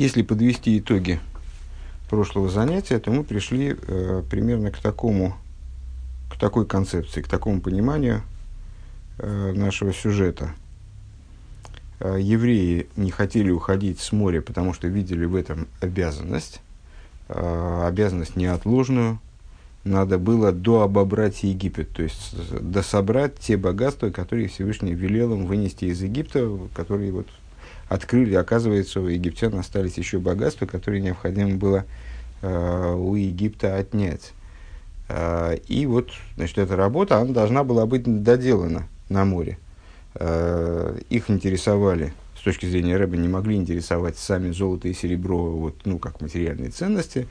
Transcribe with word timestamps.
Если 0.00 0.22
подвести 0.22 0.78
итоги 0.78 1.20
прошлого 2.08 2.48
занятия, 2.48 2.98
то 2.98 3.10
мы 3.10 3.22
пришли 3.22 3.76
э, 3.76 4.22
примерно 4.30 4.70
к 4.70 4.78
такому, 4.78 5.36
к 6.30 6.38
такой 6.38 6.64
концепции, 6.64 7.20
к 7.20 7.28
такому 7.28 7.60
пониманию 7.60 8.22
э, 9.18 9.52
нашего 9.52 9.92
сюжета. 9.92 10.54
Э, 11.98 12.16
евреи 12.18 12.86
не 12.96 13.10
хотели 13.10 13.50
уходить 13.50 14.00
с 14.00 14.10
моря, 14.12 14.40
потому 14.40 14.72
что 14.72 14.88
видели 14.88 15.26
в 15.26 15.34
этом 15.34 15.68
обязанность, 15.82 16.62
э, 17.28 17.82
обязанность 17.86 18.36
неотложную. 18.36 19.20
Надо 19.84 20.16
было 20.16 20.50
дообобрать 20.50 21.42
Египет, 21.42 21.90
то 21.90 22.02
есть 22.02 22.34
дособрать 22.58 23.38
те 23.38 23.58
богатства, 23.58 24.08
которые 24.08 24.48
Всевышний 24.48 24.94
велел 24.94 25.34
им 25.34 25.44
вынести 25.44 25.84
из 25.84 26.00
Египта, 26.00 26.58
которые 26.74 27.12
вот 27.12 27.26
открыли, 27.90 28.36
оказывается, 28.36 29.00
у 29.00 29.08
египтян 29.08 29.52
остались 29.58 29.98
еще 29.98 30.20
богатства, 30.20 30.64
которые 30.64 31.02
необходимо 31.02 31.56
было 31.56 31.84
э, 32.40 32.94
у 32.94 33.16
Египта 33.16 33.76
отнять. 33.76 34.32
Э, 35.08 35.56
и 35.66 35.86
вот, 35.86 36.12
значит, 36.36 36.58
эта 36.58 36.76
работа, 36.76 37.18
она 37.18 37.32
должна 37.32 37.64
была 37.64 37.86
быть 37.86 38.04
доделана 38.22 38.86
на 39.08 39.24
море. 39.24 39.58
Э, 40.14 40.96
их 41.10 41.30
интересовали, 41.30 42.14
с 42.38 42.42
точки 42.42 42.64
зрения 42.66 42.96
Рэба, 42.96 43.16
не 43.16 43.28
могли 43.28 43.56
интересовать 43.56 44.16
сами 44.16 44.52
золото 44.52 44.86
и 44.86 44.94
серебро, 44.94 45.50
вот, 45.50 45.74
ну, 45.84 45.98
как 45.98 46.20
материальные 46.20 46.70
ценности, 46.70 47.26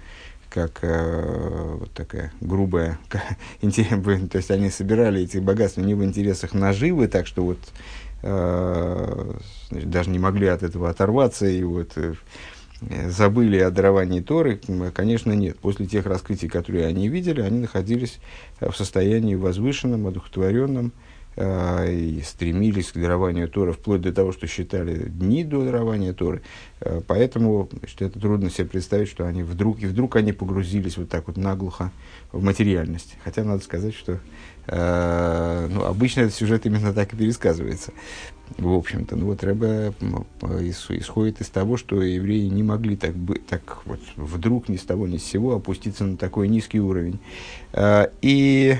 как 0.49 0.81
вот 0.81 1.91
такая 1.91 2.33
грубая, 2.41 2.99
то 3.61 4.37
есть 4.37 4.51
они 4.51 4.69
собирали 4.69 5.21
эти 5.21 5.37
богатства 5.37 5.79
не 5.79 5.93
в 5.93 6.03
интересах 6.03 6.53
наживы, 6.53 7.07
так 7.07 7.27
что 7.27 7.45
вот 7.45 7.59
значит, 8.21 9.89
даже 9.89 10.09
не 10.09 10.19
могли 10.19 10.47
от 10.47 10.63
этого 10.63 10.89
оторваться 10.89 11.47
и 11.47 11.63
вот 11.63 11.91
э, 11.95 12.15
забыли 13.07 13.59
о 13.59 13.71
даровании 13.71 14.21
Торы, 14.21 14.59
конечно, 14.93 15.31
нет. 15.33 15.57
После 15.59 15.85
тех 15.85 16.05
раскрытий, 16.05 16.47
которые 16.47 16.85
они 16.85 17.07
видели, 17.07 17.41
они 17.41 17.61
находились 17.61 18.19
в 18.59 18.73
состоянии 18.73 19.35
возвышенном, 19.35 20.07
одухотворенном, 20.07 20.87
э, 20.87 21.08
и 21.39 22.21
стремились 22.25 22.91
к 22.91 22.97
дарованию 22.97 23.47
Торы, 23.47 23.73
вплоть 23.73 24.01
до 24.01 24.11
того, 24.11 24.31
что 24.31 24.47
считали 24.47 25.07
дни 25.07 25.43
до 25.43 25.63
дарования 25.63 26.13
Торы. 26.13 26.41
поэтому 27.07 27.69
значит, 27.71 28.01
это 28.01 28.19
трудно 28.19 28.49
себе 28.49 28.67
представить, 28.67 29.07
что 29.07 29.25
они 29.25 29.43
вдруг, 29.43 29.81
и 29.81 29.85
вдруг 29.85 30.15
они 30.15 30.33
погрузились 30.33 30.97
вот 30.97 31.09
так 31.09 31.27
вот 31.27 31.37
наглухо 31.37 31.91
в 32.31 32.43
материальность. 32.43 33.15
Хотя 33.23 33.43
надо 33.43 33.63
сказать, 33.63 33.95
что 33.95 34.19
Э, 34.71 35.67
ну, 35.69 35.83
обычно 35.85 36.21
этот 36.21 36.35
сюжет 36.35 36.65
именно 36.65 36.93
так 36.93 37.13
и 37.13 37.17
пересказывается. 37.17 37.91
В 38.57 38.71
общем-то, 38.71 39.15
ну 39.15 39.27
вот 39.27 39.43
Рэбе 39.43 39.93
исходит 40.89 41.41
из 41.41 41.49
того, 41.49 41.77
что 41.77 42.01
евреи 42.01 42.47
не 42.47 42.61
могли 42.61 42.95
так, 42.95 43.13
так 43.47 43.81
вот 43.85 43.99
вдруг 44.15 44.69
ни 44.69 44.77
с 44.77 44.83
того 44.83 45.07
ни 45.07 45.17
с 45.17 45.23
сего 45.23 45.55
опуститься 45.55 46.03
на 46.03 46.17
такой 46.17 46.47
низкий 46.47 46.79
уровень. 46.79 47.19
И 48.21 48.77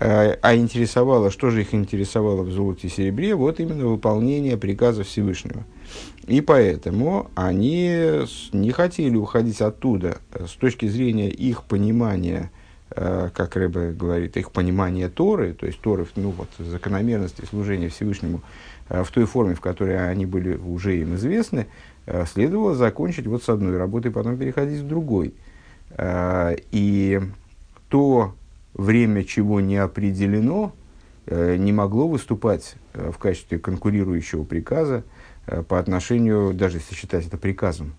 а 0.00 0.54
интересовало, 0.56 1.30
что 1.30 1.50
же 1.50 1.62
их 1.62 1.74
интересовало 1.74 2.42
в 2.42 2.50
золоте 2.50 2.88
и 2.88 2.90
серебре, 2.90 3.34
вот 3.34 3.60
именно 3.60 3.86
выполнение 3.86 4.56
приказа 4.56 5.04
Всевышнего. 5.04 5.64
И 6.26 6.40
поэтому 6.40 7.30
они 7.34 8.24
не 8.52 8.70
хотели 8.72 9.16
уходить 9.16 9.60
оттуда 9.60 10.18
с 10.34 10.52
точки 10.52 10.86
зрения 10.86 11.30
их 11.30 11.64
понимания– 11.64 12.50
Э, 12.96 13.30
как 13.34 13.56
Рэбе 13.56 13.90
говорит, 13.90 14.36
их 14.36 14.52
понимание 14.52 15.08
Торы, 15.08 15.52
то 15.52 15.66
есть 15.66 15.80
Торы, 15.80 16.06
ну 16.14 16.30
вот, 16.30 16.48
закономерности 16.58 17.44
служения 17.44 17.88
Всевышнему 17.88 18.40
э, 18.88 19.02
в 19.02 19.10
той 19.10 19.24
форме, 19.24 19.56
в 19.56 19.60
которой 19.60 20.10
они 20.10 20.26
были 20.26 20.56
уже 20.56 20.98
им 20.98 21.16
известны, 21.16 21.66
следовало 22.32 22.74
закончить 22.74 23.26
вот 23.26 23.42
с 23.42 23.48
одной 23.48 23.78
работой, 23.78 24.12
потом 24.12 24.36
переходить 24.36 24.82
к 24.82 24.86
другой. 24.86 25.32
И 25.98 27.20
то 27.88 28.34
время, 28.74 29.24
чего 29.24 29.60
не 29.60 29.76
определено, 29.76 30.72
не 31.26 31.72
могло 31.72 32.06
выступать 32.06 32.76
в 32.92 33.16
качестве 33.18 33.58
конкурирующего 33.58 34.44
приказа 34.44 35.04
по 35.68 35.78
отношению, 35.78 36.52
даже 36.52 36.78
если 36.78 36.94
считать 36.94 37.26
это 37.26 37.38
приказом, 37.38 37.94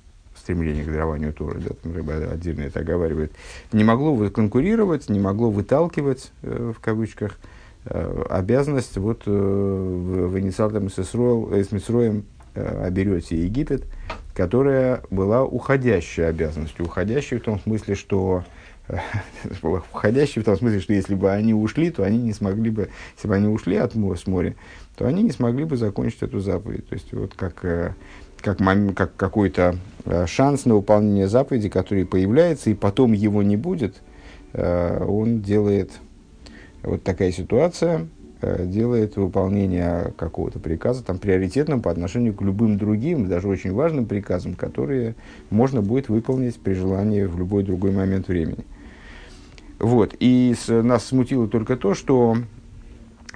стремление 0.46 0.84
к 0.84 0.92
дарованию 0.92 1.34
Торы, 1.34 1.60
да, 1.60 1.72
там 1.82 1.94
Рыба 1.94 2.14
отдельно 2.32 2.62
это 2.62 2.82
оговаривает, 2.82 3.32
не 3.72 3.84
могло 3.84 4.30
конкурировать, 4.30 5.10
не 5.10 5.20
могло 5.20 5.50
выталкивать, 5.50 6.32
э, 6.44 6.74
в 6.76 6.80
кавычках, 6.80 7.40
э, 7.86 8.24
обязанность 8.30 8.98
вот 8.98 9.24
э, 9.26 9.32
в 9.32 10.38
инициатом 10.38 10.90
с 10.90 10.98
Мисроем 10.98 12.26
э, 12.54 12.86
оберете 12.86 13.38
Египет, 13.44 13.86
которая 14.36 15.02
была 15.10 15.44
уходящей 15.44 16.28
обязанностью, 16.28 16.86
уходящей 16.86 17.38
в 17.38 17.42
том 17.42 17.60
смысле, 17.60 17.96
что 17.96 18.44
уходящей 19.62 20.42
в 20.42 20.46
том 20.46 20.58
смысле, 20.58 20.80
что 20.80 20.94
если 20.94 21.16
бы 21.16 21.32
они 21.32 21.54
ушли, 21.54 21.90
то 21.90 22.04
они 22.04 22.18
не 22.18 22.34
смогли 22.34 22.70
бы, 22.70 22.90
если 23.16 23.28
бы 23.28 23.36
они 23.36 23.48
ушли 23.48 23.78
от 23.78 23.96
моря, 23.96 24.18
с 24.18 24.28
моря, 24.28 24.56
то 24.96 25.08
они 25.08 25.24
не 25.24 25.32
смогли 25.32 25.66
бы 25.66 25.78
закончить 25.78 26.22
эту 26.22 26.40
заповедь. 26.40 26.88
То 26.88 26.96
есть, 26.96 27.12
вот 27.14 27.34
как 27.36 27.66
э, 27.66 27.94
как, 28.42 28.60
как 28.96 29.16
какой-то 29.16 29.78
э, 30.06 30.26
шанс 30.28 30.66
на 30.66 30.76
выполнение 30.76 31.28
заповеди, 31.28 31.70
который 31.70 32.06
появляется, 32.06 32.70
и 32.70 32.76
потом 32.76 33.14
его 33.14 33.42
не 33.42 33.58
будет, 33.58 34.02
э, 34.54 35.04
он 35.04 35.42
делает, 35.42 35.92
вот 36.84 37.04
такая 37.04 37.32
ситуация, 37.32 38.08
делает 38.60 39.16
выполнение 39.16 40.14
какого-то 40.18 40.60
приказа 40.60 41.04
там, 41.04 41.18
приоритетным 41.18 41.82
по 41.82 41.90
отношению 41.90 42.36
к 42.36 42.44
любым 42.44 42.78
другим, 42.78 43.28
даже 43.28 43.48
очень 43.48 43.74
важным 43.74 44.06
приказам, 44.06 44.54
которые 44.54 45.16
можно 45.50 45.82
будет 45.82 46.10
выполнить 46.10 46.60
при 46.60 46.74
желании 46.74 47.24
в 47.24 47.40
любой 47.40 47.64
другой 47.64 47.92
момент 47.92 48.28
времени. 48.28 48.64
Вот. 49.80 50.16
И 50.20 50.56
с, 50.58 50.70
нас 50.70 51.06
смутило 51.06 51.48
только 51.48 51.76
то, 51.76 51.94
что 51.94 52.38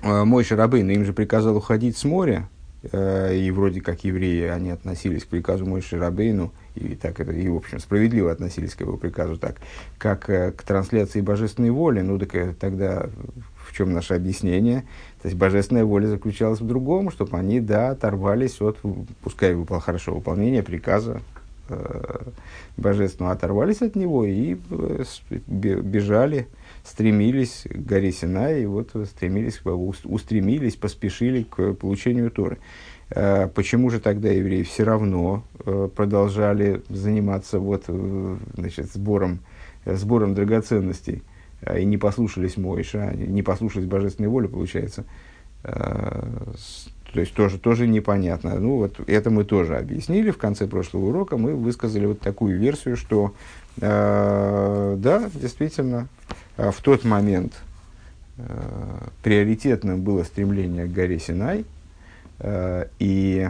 э, 0.02 0.24
мой 0.24 0.44
Шарабейн 0.44 0.90
им 0.90 1.06
же 1.06 1.14
приказал 1.14 1.58
уходить 1.58 1.98
с 1.98 2.04
моря, 2.04 2.50
Э, 2.82 3.36
и 3.36 3.52
вроде 3.52 3.82
как 3.82 4.04
евреи, 4.06 4.48
они 4.48 4.70
относились 4.70 5.26
к 5.26 5.28
приказу 5.28 5.66
Мойши 5.66 5.98
Рабейну, 5.98 6.54
и 6.76 6.96
так 6.96 7.20
это, 7.20 7.34
и 7.34 7.50
в 7.50 7.58
общем 7.58 7.80
справедливо 7.80 8.32
относились 8.32 8.74
к 8.74 8.82
его 8.82 8.96
приказу 8.96 9.38
так, 9.38 9.58
как 9.98 10.30
э, 10.30 10.54
к 10.54 10.64
трансляции 10.64 11.20
божественной 11.20 11.72
воли, 11.72 12.00
ну 12.00 12.18
так 12.18 12.34
э, 12.36 12.54
тогда 12.58 13.10
в 13.68 13.76
чем 13.76 13.92
наше 13.92 14.14
объяснение? 14.14 14.82
То 15.22 15.28
есть 15.28 15.38
божественная 15.38 15.84
воля 15.84 16.08
заключалась 16.08 16.62
в 16.62 16.68
другом, 16.68 17.12
чтобы 17.12 17.38
они, 17.38 17.60
да, 17.60 17.90
оторвались 17.90 18.62
от, 18.62 18.78
пускай 19.22 19.58
хорошо 19.82 20.16
выполнение 20.16 20.64
приказа 20.64 21.22
божественного, 22.78 23.34
оторвались 23.34 23.82
от 23.82 23.96
него 23.96 24.26
и 24.26 24.58
э, 24.70 25.04
бежали, 25.48 26.48
стремились 26.84 27.66
к 27.70 27.76
горе 27.76 28.12
Синай, 28.12 28.64
и 28.64 28.66
вот 28.66 28.92
стремились, 29.06 29.62
устремились, 29.64 30.76
поспешили 30.76 31.44
к 31.44 31.74
получению 31.74 32.32
Торы. 32.32 32.58
Э, 33.12 33.48
почему 33.48 33.90
же 33.90 34.00
тогда 34.00 34.30
евреи 34.30 34.64
все 34.64 34.84
равно 34.84 35.44
э, 35.66 35.90
продолжали 35.96 36.84
заниматься 36.90 37.60
вот, 37.60 37.86
э, 37.88 38.38
значит, 38.56 38.92
сбором, 38.94 39.40
сбором 39.86 40.36
драгоценностей 40.36 41.24
и 41.78 41.86
не 41.86 41.98
послушались 41.98 42.56
Мойша, 42.56 43.14
не 43.16 43.44
послушались 43.44 43.86
божественной 43.86 44.30
воли, 44.30 44.48
получается? 44.48 45.06
То 47.14 47.22
есть 47.22 47.34
тоже, 47.34 47.58
тоже 47.58 47.88
непонятно. 47.88 48.60
Ну 48.60 48.78
вот 48.78 49.00
это 49.08 49.30
мы 49.30 49.44
тоже 49.44 49.78
объяснили 49.78 50.32
в 50.32 50.38
конце 50.38 50.68
прошлого 50.68 51.08
урока. 51.08 51.38
Мы 51.38 51.56
высказали 51.56 52.06
вот 52.06 52.20
такую 52.20 52.58
версию, 52.58 52.98
что 52.98 53.34
э, 53.82 54.96
да, 54.98 55.30
действительно, 55.34 56.08
а 56.58 56.72
в 56.72 56.82
тот 56.82 57.04
момент 57.06 57.54
э, 58.38 58.44
приоритетным 59.24 60.02
было 60.02 60.24
стремление 60.24 60.86
к 60.86 60.92
горе 60.92 61.20
Синай, 61.20 61.66
э, 62.40 62.86
и 63.00 63.50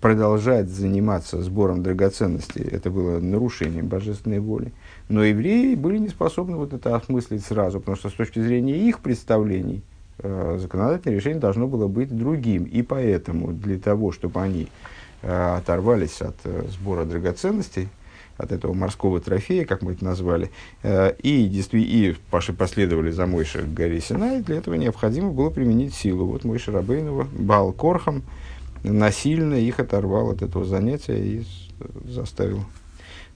продолжать 0.00 0.68
заниматься 0.68 1.40
сбором 1.42 1.82
драгоценностей, 1.82 2.62
это 2.62 2.90
было 2.90 3.20
нарушением 3.20 3.86
божественной 3.86 4.38
воли. 4.38 4.70
Но 5.08 5.24
евреи 5.24 5.74
были 5.76 5.96
не 5.96 6.08
способны 6.08 6.56
вот 6.56 6.74
это 6.74 6.94
осмыслить 6.94 7.42
сразу, 7.42 7.80
потому 7.80 7.96
что 7.96 8.10
с 8.10 8.12
точки 8.12 8.38
зрения 8.38 8.76
их 8.76 8.98
представлений 9.00 9.78
э, 9.78 9.93
законодательное 10.18 11.16
решение 11.16 11.40
должно 11.40 11.66
было 11.66 11.88
быть 11.88 12.16
другим. 12.16 12.64
И 12.64 12.82
поэтому 12.82 13.52
для 13.52 13.78
того, 13.78 14.12
чтобы 14.12 14.40
они 14.40 14.68
э, 15.22 15.56
оторвались 15.56 16.20
от 16.20 16.36
э, 16.44 16.64
сбора 16.70 17.04
драгоценностей, 17.04 17.88
от 18.36 18.52
этого 18.52 18.72
морского 18.72 19.20
трофея, 19.20 19.64
как 19.64 19.82
мы 19.82 19.92
это 19.92 20.04
назвали, 20.04 20.50
э, 20.82 21.14
и, 21.22 21.46
и 21.72 22.16
последовали 22.56 23.10
за 23.10 23.26
Мойши 23.26 23.62
к 23.62 23.72
горе 23.72 24.00
Синай, 24.00 24.42
для 24.42 24.56
этого 24.56 24.74
необходимо 24.74 25.30
было 25.30 25.50
применить 25.50 25.94
силу. 25.94 26.26
Вот 26.26 26.44
Мойши 26.44 26.72
Рабейнова, 26.72 27.28
Бал 27.32 27.72
Корхам, 27.72 28.22
насильно 28.82 29.54
их 29.54 29.78
оторвал 29.80 30.30
от 30.30 30.42
этого 30.42 30.64
занятия 30.64 31.18
и 31.18 31.44
заставил, 32.04 32.64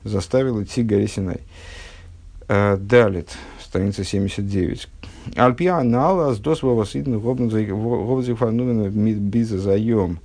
заставил 0.04 0.62
идти 0.62 0.82
к 0.82 0.86
горе 0.86 1.06
Синай. 1.06 1.40
Э, 2.48 2.76
Далит, 2.76 3.31
страница 3.60 4.04
79. 4.04 4.88
Альпиа 5.36 5.82
нала 5.82 6.34
с 6.34 6.38
досвова 6.38 6.86
сидна 6.86 7.19
гобзифанумен 7.19 8.90
биза 9.30 9.58
заем 9.58 10.19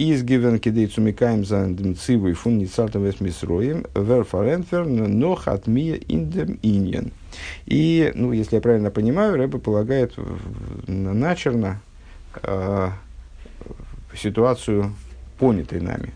изгивен 0.00 0.58
кидей 0.58 0.86
цумикаем 0.86 1.44
за 1.44 1.68
цивы 1.94 2.32
фун 2.32 2.58
ницартовес 2.58 3.20
мисроем 3.20 3.84
верфарентвер 3.94 4.86
нох 4.86 5.46
от 5.46 5.66
мия 5.66 5.96
индем 5.96 6.58
иньен. 6.62 7.12
И, 7.66 8.10
ну, 8.14 8.32
если 8.32 8.56
я 8.56 8.62
правильно 8.62 8.90
понимаю, 8.90 9.36
Рэбе 9.36 9.58
полагает 9.58 10.14
начерно 10.86 11.82
э, 12.42 12.88
ситуацию, 14.16 14.94
понятой 15.38 15.80
нами. 15.80 16.12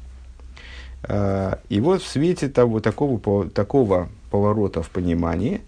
И 1.69 1.81
вот 1.81 2.03
в 2.03 2.07
свете 2.07 2.49
того, 2.49 2.81
такого, 2.81 3.51
такого 3.51 4.09
поворота 4.31 4.83
в 4.83 4.89
понимании, 4.89 5.61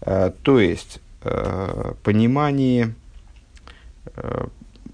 то 0.00 0.58
есть 0.58 1.00
э, 1.22 1.92
понимании 2.02 2.94
э, 4.16 4.46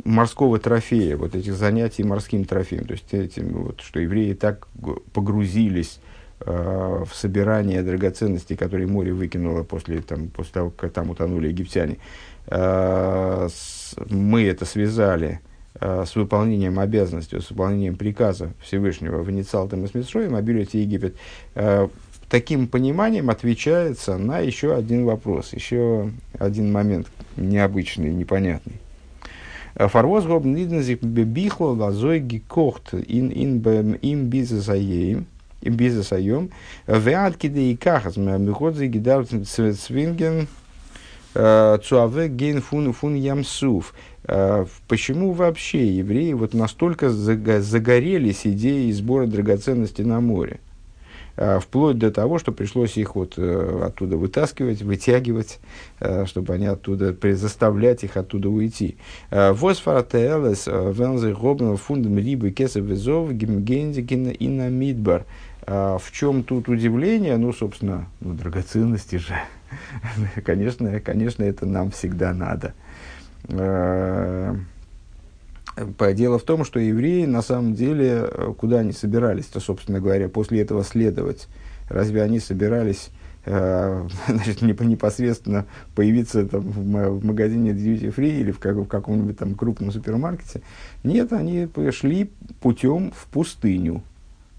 морского 0.05 0.59
трофея, 0.59 1.17
вот 1.17 1.35
этих 1.35 1.55
занятий 1.55 2.05
морским 2.05 2.45
трофеем, 2.45 2.85
то 2.85 2.93
есть 2.93 3.13
этим, 3.13 3.49
вот, 3.55 3.81
что 3.81 4.01
евреи 4.01 4.35
так 4.35 4.69
погрузились 5.13 5.99
э, 6.41 7.05
в 7.09 7.15
собирание 7.15 7.83
драгоценностей, 7.83 8.57
которые 8.57 8.87
море 8.87 9.13
выкинуло 9.13 9.63
после, 9.63 10.01
там, 10.03 10.29
после 10.29 10.53
того, 10.53 10.71
как 10.71 10.93
там 10.93 11.11
утонули 11.11 11.49
египтяне. 11.49 11.97
Э, 12.47 13.49
с, 13.51 13.95
мы 14.11 14.45
это 14.45 14.67
связали 14.67 15.41
э, 15.81 16.05
с 16.07 16.15
выполнением 16.17 16.79
обязанностей, 16.79 17.41
с 17.41 17.51
выполнением 17.51 17.97
приказа 17.97 18.53
Всевышнего 18.63 19.23
в 19.23 19.31
Ницалтам 19.31 19.85
и 19.85 19.89
Смитсроем, 19.89 20.35
обилуйте 20.35 20.83
Египет. 20.83 21.17
Э, 21.55 21.89
таким 22.29 22.67
пониманием 22.67 23.31
отвечается 23.31 24.19
на 24.19 24.39
еще 24.39 24.75
один 24.75 25.05
вопрос, 25.05 25.53
еще 25.53 26.11
один 26.39 26.73
момент 26.73 27.07
необычный, 27.37 28.13
непонятный. 28.13 28.75
Фарвоз 29.77 30.25
гоб 30.25 30.45
ниднзик 30.45 31.03
бебихло 31.03 31.71
лазой 31.71 32.21
гекохт 32.21 32.95
ин 32.95 33.31
ин 33.31 33.95
им 33.95 34.27
бизнесаем 34.27 35.27
им 35.61 35.75
бизнесаем 35.77 36.51
веат 36.87 37.37
киде 37.37 37.73
и 37.73 37.77
кахас 37.77 38.17
мехот 38.17 38.77
за 38.77 38.87
гидар 38.87 39.27
цвинген 39.27 40.47
цуаве 41.35 42.29
гейн 42.29 42.61
фун 42.61 42.93
фун 42.93 43.15
ямсуф. 43.17 43.95
Почему 44.89 45.33
вообще 45.33 45.97
евреи 45.97 46.33
вот 46.33 46.55
настолько 46.55 47.11
загорелись 47.11 48.47
идеей 48.47 48.93
сбора 48.93 49.27
драгоценностей 49.27 50.05
на 50.05 50.21
море? 50.21 50.61
Э, 51.37 51.59
вплоть 51.59 51.99
до 51.99 52.11
того, 52.13 52.39
что 52.39 52.53
пришлось 52.53 52.97
их 52.97 53.17
вот 53.17 53.35
э, 53.37 53.83
оттуда 53.85 54.17
вытаскивать, 54.17 54.83
вытягивать, 54.83 55.59
э, 56.01 56.27
чтобы 56.27 56.55
они 56.55 56.67
оттуда, 56.67 57.17
заставлять 57.35 58.05
их 58.05 58.17
оттуда 58.17 58.49
уйти. 58.49 58.97
Восфаратеэлес, 59.31 60.67
вензе 60.67 61.35
гобнел 61.35 61.77
фундам 61.77 62.19
рибы 62.19 62.51
кесов 62.51 62.85
гимгензикина 63.33 64.29
и 64.29 64.49
на. 64.49 65.25
В 65.67 66.03
чем 66.13 66.43
тут 66.43 66.69
удивление? 66.69 67.37
Ну, 67.39 67.53
собственно, 67.53 68.07
ну, 68.21 68.35
драгоценности 68.35 69.17
же. 69.17 69.35
конечно, 70.45 71.01
конечно, 71.01 71.43
это 71.43 71.65
нам 71.67 71.91
всегда 71.91 72.35
надо. 72.35 72.75
Дело 75.77 76.39
в 76.39 76.43
том, 76.45 76.65
что 76.65 76.79
евреи 76.79 77.25
на 77.25 77.43
самом 77.43 77.75
деле, 77.75 78.29
э, 78.31 78.55
куда 78.57 78.79
они 78.81 78.93
собирались-то, 78.93 79.61
собственно 79.61 80.01
говоря, 80.01 80.29
после 80.29 80.61
этого 80.61 80.85
следовать? 80.85 81.49
Разве 81.89 82.23
они 82.23 82.39
собирались 82.39 83.11
э, 83.45 84.09
значит, 84.29 84.63
непосредственно 84.63 85.67
появиться 85.97 86.47
там, 86.47 86.61
в 86.61 87.25
магазине 87.25 87.71
Duty 87.71 88.15
Free 88.15 88.41
или 88.41 88.53
в, 88.53 88.61
как, 88.61 88.77
в 88.77 88.87
каком-нибудь 88.87 89.37
там 89.37 89.55
крупном 89.55 89.91
супермаркете? 89.91 90.63
Нет, 91.03 91.33
они 91.33 91.69
шли 91.91 92.31
путем 92.61 93.13
в 93.17 93.27
пустыню. 93.27 94.03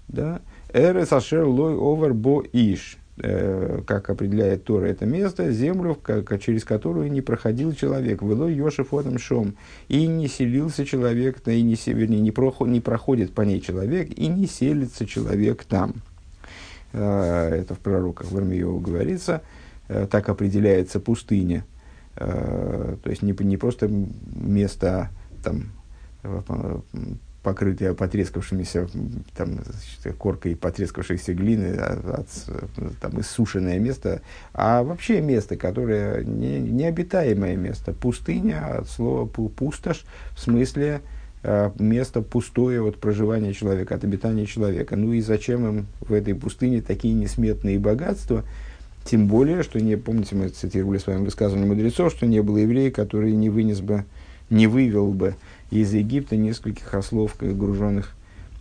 Да? 0.08 0.40
Эрес 0.72 1.12
ашер 1.12 1.44
лой 1.44 1.74
овер 1.74 2.12
бо 2.12 2.44
иш. 2.52 2.98
Э, 3.18 3.80
как 3.86 4.10
определяет 4.10 4.64
Тора 4.64 4.86
это 4.86 5.06
место, 5.06 5.50
землю, 5.50 5.94
как, 5.94 6.38
через 6.38 6.64
которую 6.64 7.10
не 7.10 7.22
проходил 7.22 7.72
человек, 7.72 8.20
вело 8.20 8.46
Йошев 8.46 8.92
отом 8.92 9.18
шом, 9.18 9.54
и 9.88 10.06
не 10.06 10.28
селился 10.28 10.84
человек, 10.84 11.38
и 11.48 11.62
не, 11.62 11.76
вернее, 11.86 12.20
не, 12.20 12.30
проход, 12.30 12.68
не 12.68 12.82
проходит 12.82 13.32
по 13.32 13.40
ней 13.40 13.62
человек, 13.62 14.10
и 14.10 14.26
не 14.26 14.46
селится 14.46 15.06
человек 15.06 15.64
там. 15.64 15.94
Э, 16.92 17.54
это 17.54 17.74
в 17.74 17.78
пророках 17.78 18.30
в 18.30 18.36
Армиеву 18.36 18.80
говорится, 18.80 19.40
э, 19.88 20.06
так 20.10 20.28
определяется 20.28 21.00
пустыня. 21.00 21.64
То 22.16 22.98
есть 23.04 23.20
не, 23.20 23.34
не 23.44 23.58
просто 23.58 23.90
место 23.90 25.10
там, 25.44 25.64
покрытые 27.46 27.94
потрескавшимися 27.94 28.88
там, 29.36 29.60
коркой 30.18 30.56
потрескавшейся 30.56 31.32
глины, 31.32 31.76
а, 31.78 32.18
от, 32.18 32.28
там, 33.00 33.20
иссушенное 33.20 33.78
место, 33.78 34.20
а 34.52 34.82
вообще 34.82 35.20
место, 35.20 35.56
которое 35.56 36.24
не, 36.24 36.58
необитаемое 36.58 37.54
место, 37.54 37.92
пустыня 37.92 38.78
от 38.78 38.90
слова 38.90 39.26
пустошь, 39.26 40.04
в 40.32 40.40
смысле 40.40 41.02
э, 41.44 41.70
место 41.78 42.20
пустое 42.20 42.84
от 42.84 42.96
проживания 42.96 43.52
человека, 43.52 43.94
от 43.94 44.02
обитания 44.02 44.46
человека. 44.46 44.96
Ну 44.96 45.12
и 45.12 45.20
зачем 45.20 45.68
им 45.68 45.86
в 46.00 46.12
этой 46.12 46.34
пустыне 46.34 46.82
такие 46.82 47.14
несметные 47.14 47.78
богатства, 47.78 48.42
тем 49.04 49.28
более, 49.28 49.62
что 49.62 49.80
не, 49.80 49.94
помните, 49.94 50.34
мы 50.34 50.48
цитировали 50.48 50.98
с 50.98 51.06
вами 51.06 51.24
высказывание 51.24 51.68
мудрецов, 51.68 52.10
что 52.10 52.26
не 52.26 52.42
было 52.42 52.58
еврея, 52.58 52.90
который 52.90 53.30
не 53.36 53.50
вынес 53.50 53.80
бы, 53.80 54.04
не 54.50 54.66
вывел 54.66 55.12
бы 55.12 55.36
из 55.70 55.92
Египта 55.92 56.36
нескольких 56.36 56.92
ослов, 56.94 57.36
груженных 57.38 58.14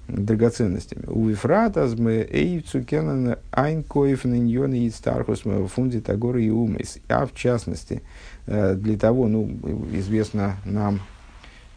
драгоценностями. 0.07 1.05
У 1.07 1.29
Ефрата 1.29 1.89
мы 1.97 2.27
эйцу 2.29 2.83
кенан 2.83 3.37
айн 3.51 3.83
коев 3.83 4.25
и 4.25 4.89
стархус 4.89 5.43
фунди 5.73 5.99
тагоры 5.99 6.43
и 6.43 6.49
умес. 6.49 6.99
А 7.09 7.25
в 7.25 7.33
частности, 7.33 8.01
э, 8.45 8.75
для 8.75 8.97
того, 8.97 9.27
ну, 9.27 9.49
известно 9.93 10.57
нам 10.63 10.99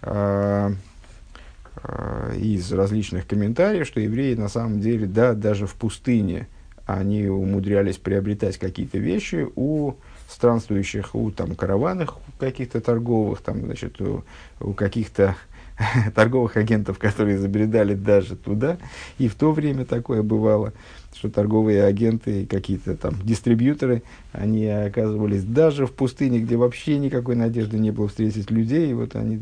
э, 0.03 0.73
э, 1.83 2.37
из 2.37 2.71
различных 2.73 3.27
комментариев, 3.27 3.87
что 3.87 4.01
евреи 4.01 4.35
на 4.35 4.49
самом 4.49 4.81
деле, 4.81 5.07
да, 5.07 5.33
даже 5.33 5.67
в 5.67 5.75
пустыне 5.75 6.49
они 6.85 7.27
умудрялись 7.29 7.97
приобретать 7.97 8.59
какие-то 8.59 8.99
вещи 8.99 9.47
у 9.57 9.95
странствующих, 10.29 11.15
у 11.15 11.31
там, 11.31 11.55
караванах 11.55 12.19
каких-то 12.39 12.81
торговых, 12.81 13.41
там, 13.41 13.63
значит, 13.63 14.01
у, 14.01 14.25
у 14.61 14.73
каких-то 14.75 15.37
торговых 16.15 16.57
агентов, 16.57 16.99
которые 16.99 17.39
забредали 17.39 17.95
даже 17.95 18.37
туда. 18.37 18.79
И 19.19 19.29
в 19.29 19.35
то 19.35 19.53
время 19.53 19.85
такое 19.85 20.23
бывало, 20.23 20.73
что 21.15 21.31
торговые 21.31 21.85
агенты 21.85 22.43
и 22.43 22.47
какие-то 22.47 22.97
там 22.97 23.15
дистрибьюторы, 23.23 24.03
они 24.33 24.67
оказывались 24.67 25.45
даже 25.45 25.87
в 25.87 25.93
пустыне, 25.93 26.41
где 26.41 26.57
вообще 26.57 26.99
никакой 26.99 27.35
надежды 27.35 27.79
не 27.79 27.91
было 27.91 28.09
встретить 28.09 28.51
людей, 28.51 28.91
и 28.91 28.95
вот 28.95 29.17
они, 29.17 29.41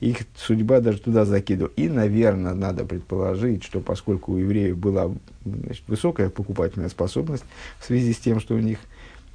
их 0.00 0.18
судьба 0.36 0.80
даже 0.80 0.98
туда 0.98 1.24
закидывала. 1.24 1.72
И, 1.76 1.88
наверное, 1.88 2.54
надо 2.54 2.84
предположить, 2.84 3.64
что 3.64 3.80
поскольку 3.80 4.32
у 4.32 4.36
евреев 4.36 4.76
была 4.76 5.10
значит, 5.44 5.82
высокая 5.86 6.28
покупательная 6.28 6.88
способность 6.88 7.44
в 7.80 7.86
связи 7.86 8.12
с 8.12 8.18
тем, 8.18 8.40
что 8.40 8.54
у 8.54 8.58
них 8.58 8.78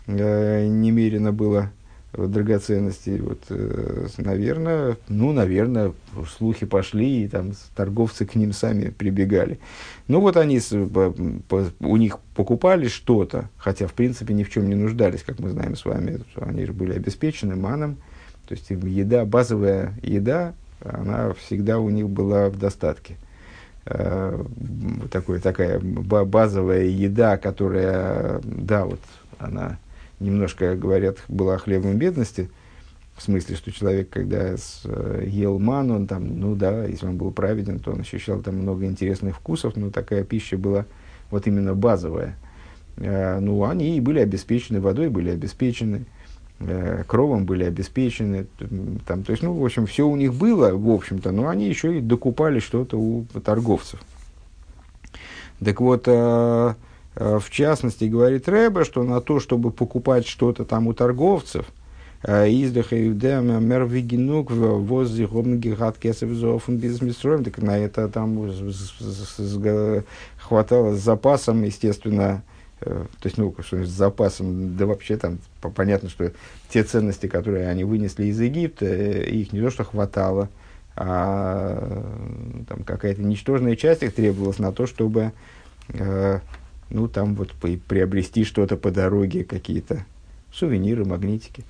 немерено 0.07 1.31
было 1.31 1.71
драгоценностей. 2.13 3.19
Вот, 3.19 3.39
э, 3.49 4.07
наверное, 4.17 4.97
ну, 5.07 5.31
наверное, 5.31 5.93
слухи 6.37 6.65
пошли, 6.65 7.23
и 7.23 7.27
там 7.27 7.53
торговцы 7.75 8.25
к 8.25 8.35
ним 8.35 8.53
сами 8.53 8.89
прибегали. 8.89 9.59
Ну, 10.07 10.19
вот 10.19 10.37
они, 10.37 10.59
у 11.79 11.97
них 11.97 12.19
покупали 12.35 12.87
что-то, 12.87 13.49
хотя, 13.57 13.87
в 13.87 13.93
принципе, 13.93 14.33
ни 14.33 14.43
в 14.43 14.49
чем 14.49 14.67
не 14.67 14.75
нуждались, 14.75 15.23
как 15.23 15.39
мы 15.39 15.49
знаем 15.49 15.75
с 15.75 15.85
вами. 15.85 16.19
Они 16.35 16.65
же 16.65 16.73
были 16.73 16.93
обеспечены 16.93 17.55
маном. 17.55 17.97
То 18.47 18.55
есть, 18.55 18.69
еда, 18.69 19.23
базовая 19.25 19.93
еда, 20.03 20.53
она 20.83 21.33
всегда 21.33 21.79
у 21.79 21.89
них 21.89 22.09
была 22.09 22.49
в 22.49 22.59
достатке. 22.59 23.15
Э, 23.85 24.43
такой, 25.09 25.39
такая 25.39 25.79
базовая 25.79 26.83
еда, 26.83 27.37
которая, 27.37 28.41
да, 28.43 28.85
вот 28.85 28.99
она 29.39 29.79
немножко, 30.21 30.75
говорят, 30.75 31.17
была 31.27 31.57
хлебом 31.57 31.97
бедности, 31.97 32.49
в 33.15 33.23
смысле, 33.23 33.55
что 33.55 33.71
человек, 33.71 34.09
когда 34.09 34.55
э, 34.55 35.23
ел 35.27 35.59
ману, 35.59 35.95
он 35.95 36.07
там, 36.07 36.39
ну 36.39 36.55
да, 36.55 36.85
если 36.85 37.05
он 37.05 37.17
был 37.17 37.31
праведен, 37.31 37.79
то 37.79 37.91
он 37.91 38.01
ощущал 38.01 38.41
там 38.41 38.57
много 38.57 38.85
интересных 38.85 39.35
вкусов, 39.35 39.75
но 39.75 39.91
такая 39.91 40.23
пища 40.23 40.57
была 40.57 40.85
вот 41.29 41.45
именно 41.45 41.75
базовая. 41.75 42.35
Э, 42.97 43.39
ну, 43.39 43.63
они 43.65 43.97
и 43.97 44.01
были 44.01 44.19
обеспечены, 44.19 44.79
водой 44.79 45.09
были 45.09 45.29
обеспечены, 45.29 46.05
э, 46.61 47.03
кровом 47.05 47.45
были 47.45 47.63
обеспечены, 47.63 48.47
там, 49.05 49.23
то 49.23 49.31
есть, 49.31 49.43
ну, 49.43 49.53
в 49.53 49.63
общем, 49.63 49.85
все 49.85 50.07
у 50.07 50.15
них 50.15 50.33
было, 50.33 50.71
в 50.75 50.89
общем-то, 50.89 51.31
но 51.31 51.47
они 51.47 51.67
еще 51.67 51.97
и 51.97 52.01
докупали 52.01 52.59
что-то 52.59 52.97
у 52.97 53.25
торговцев. 53.43 53.99
Так 55.63 55.79
вот, 55.79 56.07
в 57.15 57.49
частности, 57.49 58.05
говорит 58.05 58.47
Рэбе, 58.47 58.83
что 58.83 59.03
на 59.03 59.21
то, 59.21 59.39
чтобы 59.39 59.71
покупать 59.71 60.25
что-то 60.25 60.65
там 60.65 60.87
у 60.87 60.93
торговцев, 60.93 61.65
Издах 62.23 62.93
Иудеям 62.93 63.67
Мервигинук 63.67 64.51
возле 64.51 65.27
Гомнгигат 65.27 65.97
Кесов 65.97 66.29
Зофен 66.29 66.77
Бизнесмистроем, 66.77 67.43
так 67.43 67.57
на 67.57 67.77
это 67.79 68.07
там 68.09 68.51
хватало 70.37 70.95
с 70.95 70.99
запасом, 70.99 71.63
естественно, 71.63 72.43
то 72.79 73.07
есть, 73.23 73.37
ну, 73.37 73.55
что 73.59 73.83
с 73.83 73.89
запасом, 73.89 74.77
да 74.77 74.85
вообще 74.85 75.17
там 75.17 75.39
понятно, 75.75 76.09
что 76.09 76.31
те 76.69 76.83
ценности, 76.83 77.27
которые 77.27 77.67
они 77.67 77.83
вынесли 77.83 78.25
из 78.25 78.39
Египта, 78.39 78.85
их 78.85 79.51
не 79.51 79.59
то 79.59 79.71
что 79.71 79.83
хватало, 79.83 80.49
а 80.95 82.03
там 82.69 82.83
какая-то 82.83 83.21
ничтожная 83.21 83.75
часть 83.75 84.03
их 84.03 84.13
требовалась 84.13 84.59
на 84.59 84.71
то, 84.71 84.85
чтобы 84.85 85.31
э, 85.89 86.39
ну, 86.91 87.07
там 87.07 87.35
вот 87.35 87.51
приобрести 87.53 88.43
что-то 88.43 88.77
по 88.77 88.91
дороге, 88.91 89.43
какие-то 89.43 90.05
сувениры, 90.53 91.05
магнитики. 91.05 91.63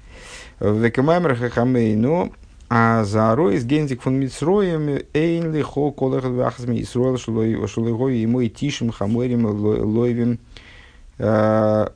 Векамаймер 0.60 1.36
хахамей, 1.36 1.96
но 1.96 2.32
а 2.74 3.04
за 3.04 3.36
рой 3.36 3.56
из 3.56 3.66
гензик 3.66 4.02
фон 4.02 4.16
Мицроем 4.16 5.04
эйн 5.14 5.54
лихо 5.54 5.92
колах 5.92 6.24
вахзми 6.24 6.82
Исруэл 6.82 7.18
шулыгой 7.18 8.20
ему 8.20 8.40
и 8.40 8.50
тишим 8.50 8.92
хаморим 8.92 9.46
лойвим 9.46 10.40
э, 11.18 11.88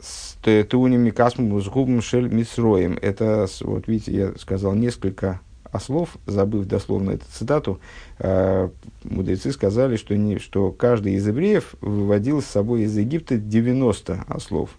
с 0.00 0.36
туними 0.68 1.10
касмом 1.10 1.56
губом 1.60 2.02
шель 2.02 2.26
Мицроем. 2.26 2.98
Это, 3.00 3.46
вот 3.60 3.86
видите, 3.86 4.12
я 4.12 4.32
сказал 4.36 4.74
несколько 4.74 5.40
ослов, 5.76 6.16
забыв 6.26 6.66
дословно 6.66 7.12
эту 7.12 7.24
цитату, 7.32 7.80
э, 8.18 8.68
мудрецы 9.04 9.52
сказали, 9.52 9.96
что, 9.96 10.16
не, 10.16 10.38
что 10.38 10.72
каждый 10.72 11.14
из 11.14 11.26
евреев 11.26 11.74
выводил 11.80 12.42
с 12.42 12.46
собой 12.46 12.82
из 12.82 12.96
Египта 12.96 13.36
90 13.36 14.24
ослов. 14.28 14.70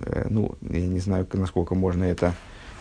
Э, 0.00 0.26
ну, 0.30 0.54
я 0.62 0.86
не 0.86 1.00
знаю, 1.00 1.26
насколько 1.32 1.74
можно 1.74 2.04
это, 2.04 2.34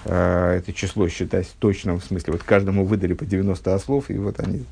э, 0.06 0.60
это 0.60 0.74
число 0.74 1.08
считать 1.10 1.54
точно, 1.60 1.96
в 2.00 2.04
смысле, 2.04 2.34
вот 2.34 2.44
каждому 2.44 2.86
выдали 2.86 3.14
по 3.14 3.26
90 3.26 3.74
ослов, 3.74 4.10
и 4.10 4.18
вот 4.18 4.40
они 4.40 4.64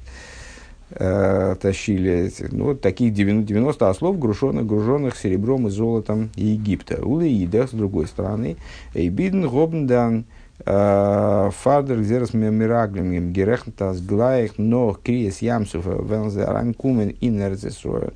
э, 0.91 1.55
тащили 1.61 2.31
ну, 2.51 2.75
таких 2.75 3.13
90, 3.13 3.47
90 3.47 3.89
ослов, 3.89 4.19
груженных, 4.19 4.65
груженных 4.65 5.15
серебром 5.15 5.67
и 5.67 5.71
золотом 5.71 6.29
Египта. 6.35 7.03
Улеида, 7.03 7.67
с 7.67 7.71
другой 7.71 8.07
стороны, 8.07 8.57
Эйбиден 8.93 9.47
Гобндан, 9.47 10.25
Фадер 10.59 12.01
зерас 12.03 12.33
мираглем 12.33 13.33
герехнтас 13.33 13.99
глаих 14.01 14.53
но 14.57 14.93
криес 14.93 15.41
ямсуфа 15.41 16.01
вензе 16.01 16.45
ранкумен 16.45 17.15
инерзесуэр. 17.19 18.13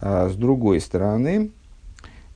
С 0.00 0.34
другой 0.36 0.80
стороны, 0.80 1.50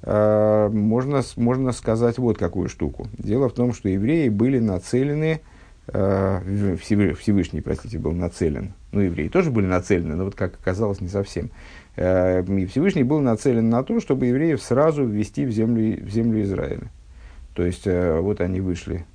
можно, 0.04 1.23
можно 1.37 1.73
сказать 1.73 2.18
вот 2.18 2.38
какую 2.38 2.68
штуку. 2.68 3.06
Дело 3.18 3.49
в 3.49 3.52
том, 3.52 3.73
что 3.73 3.88
евреи 3.88 4.30
были 4.30 4.59
нацелены, 4.59 5.42
Всевышний, 5.87 7.61
простите, 7.61 7.99
был 7.99 8.12
нацелен, 8.12 8.73
ну, 8.90 9.00
евреи 9.00 9.28
тоже 9.28 9.50
были 9.50 9.66
нацелены, 9.66 10.16
но 10.16 10.25
вот 10.25 10.35
как 10.35 10.54
оказалось, 10.54 11.00
не 11.00 11.09
совсем. 11.09 11.50
И 11.97 12.66
Всевышний 12.71 13.04
был 13.04 13.21
нацелен 13.21 13.68
на 13.68 13.85
то, 13.85 14.00
чтобы 14.00 14.26
евреев 14.26 14.61
сразу 14.61 15.04
ввести 15.04 15.44
в 15.44 15.52
землю, 15.52 16.04
в 16.04 16.09
землю 16.09 16.42
Израиля. 16.42 16.90
То 17.54 17.64
есть, 17.64 17.87
вот 17.87 18.40
они 18.40 18.61
вышли 18.61 19.04
Э, 19.04 19.12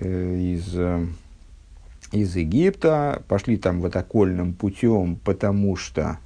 из, 0.00 0.74
э, 0.74 1.06
из 2.12 2.36
Египта, 2.36 3.22
пошли 3.28 3.56
там 3.56 3.80
вот 3.80 3.96
окольным 3.96 4.52
путем, 4.52 5.16
потому 5.24 5.76
что, 5.76 6.18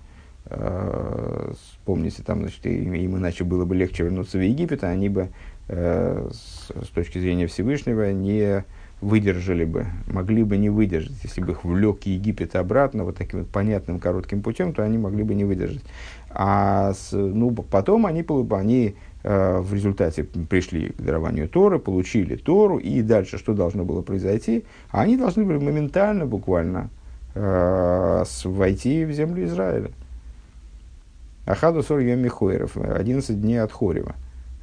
э, 0.46 1.52
помните, 1.84 2.22
там, 2.24 2.40
значит, 2.40 2.64
им, 2.66 3.16
иначе 3.16 3.44
было 3.44 3.64
бы 3.64 3.74
легче 3.74 4.04
вернуться 4.04 4.38
в 4.38 4.42
Египет, 4.42 4.84
а 4.84 4.88
они 4.88 5.08
бы 5.08 5.28
э, 5.68 6.30
с, 6.32 6.72
с 6.84 6.88
точки 6.88 7.18
зрения 7.18 7.46
Всевышнего 7.46 8.12
не 8.12 8.64
выдержали 9.00 9.64
бы, 9.64 9.86
могли 10.06 10.44
бы 10.44 10.56
не 10.56 10.70
выдержать. 10.70 11.24
Если 11.24 11.40
бы 11.40 11.52
их 11.52 11.64
влек 11.64 12.04
Египет 12.04 12.54
обратно 12.54 13.04
вот 13.04 13.16
таким 13.16 13.40
вот 13.40 13.48
понятным 13.48 13.98
коротким 13.98 14.42
путем, 14.42 14.72
то 14.72 14.84
они 14.84 14.96
могли 14.96 15.24
бы 15.24 15.34
не 15.34 15.44
выдержать. 15.44 15.82
А 16.30 16.92
с, 16.92 17.10
ну, 17.12 17.50
потом 17.52 18.06
они, 18.06 18.24
они 18.52 18.94
Э, 18.94 19.11
в 19.22 19.72
результате 19.72 20.24
пришли 20.24 20.88
к 20.88 21.00
дарованию 21.00 21.48
Торы, 21.48 21.78
получили 21.78 22.34
Тору, 22.36 22.78
и 22.78 23.02
дальше 23.02 23.38
что 23.38 23.54
должно 23.54 23.84
было 23.84 24.02
произойти? 24.02 24.64
Они 24.90 25.16
должны 25.16 25.44
были 25.44 25.58
моментально, 25.58 26.26
буквально, 26.26 26.90
э, 27.34 28.24
войти 28.44 29.04
в 29.04 29.12
землю 29.12 29.44
Израиля. 29.44 29.90
Ахаду 31.46 31.82
сор 31.82 32.00
йом 32.00 32.20
Михойров, 32.20 32.76
11 32.76 33.40
дней 33.40 33.58
от 33.58 33.72
Хорева. 33.72 34.14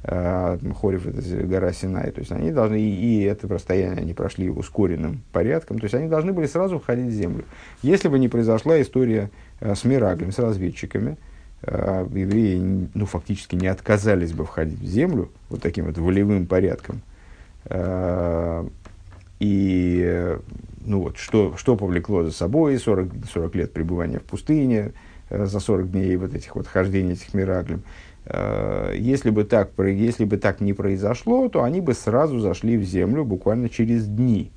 Э, 0.02 0.58
Хорев 0.80 1.06
это 1.06 1.46
гора 1.46 1.72
Синай. 1.72 2.10
То 2.10 2.20
есть 2.20 2.32
они 2.32 2.52
должны, 2.52 2.80
и, 2.80 2.90
и 2.90 3.22
это 3.22 3.48
расстояние 3.48 4.00
они 4.00 4.14
прошли 4.14 4.50
ускоренным 4.50 5.22
порядком. 5.32 5.78
То 5.78 5.84
есть 5.84 5.94
они 5.94 6.08
должны 6.08 6.32
были 6.32 6.46
сразу 6.46 6.78
входить 6.78 7.08
в 7.08 7.16
землю. 7.16 7.44
Если 7.82 8.08
бы 8.08 8.18
не 8.18 8.28
произошла 8.28 8.80
история 8.80 9.30
с 9.60 9.84
Мираглем, 9.84 10.32
с 10.32 10.38
разведчиками, 10.38 11.12
э, 11.12 11.29
евреи 11.66 12.88
ну, 12.94 13.06
фактически 13.06 13.54
не 13.54 13.66
отказались 13.66 14.32
бы 14.32 14.44
входить 14.44 14.80
в 14.80 14.86
землю 14.86 15.30
вот 15.48 15.60
таким 15.60 15.86
вот 15.86 15.98
волевым 15.98 16.46
порядком. 16.46 17.02
Э, 17.66 18.66
и 19.40 20.36
ну, 20.84 21.02
вот, 21.02 21.18
что, 21.18 21.56
что 21.56 21.76
повлекло 21.76 22.24
за 22.24 22.32
собой 22.32 22.78
40, 22.78 23.26
40 23.32 23.54
лет 23.54 23.72
пребывания 23.72 24.18
в 24.18 24.24
пустыне, 24.24 24.92
э, 25.28 25.46
за 25.46 25.60
40 25.60 25.90
дней 25.90 26.16
вот 26.16 26.34
этих 26.34 26.56
вот 26.56 26.66
хождений 26.66 27.12
этих 27.12 27.34
мираглем. 27.34 27.82
Э, 28.24 28.94
если 28.96 29.30
бы, 29.30 29.44
так, 29.44 29.72
если 29.78 30.24
бы 30.24 30.36
так 30.36 30.60
не 30.60 30.72
произошло, 30.72 31.48
то 31.48 31.62
они 31.62 31.80
бы 31.80 31.94
сразу 31.94 32.38
зашли 32.38 32.76
в 32.76 32.84
землю 32.84 33.24
буквально 33.24 33.68
через 33.68 34.06
дни 34.06 34.50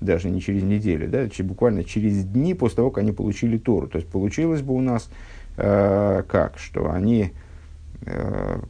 даже 0.00 0.30
не 0.30 0.40
через 0.40 0.62
неделю, 0.62 1.08
да, 1.08 1.26
буквально 1.40 1.84
через 1.84 2.24
дни 2.24 2.54
после 2.54 2.76
того, 2.76 2.90
как 2.90 3.02
они 3.02 3.12
получили 3.12 3.58
Тору. 3.58 3.88
То 3.88 3.98
есть 3.98 4.08
получилось 4.08 4.62
бы 4.62 4.74
у 4.74 4.80
нас 4.80 5.10
как? 5.58 6.56
Что 6.56 6.90
они 6.90 7.32
э, 8.02 8.60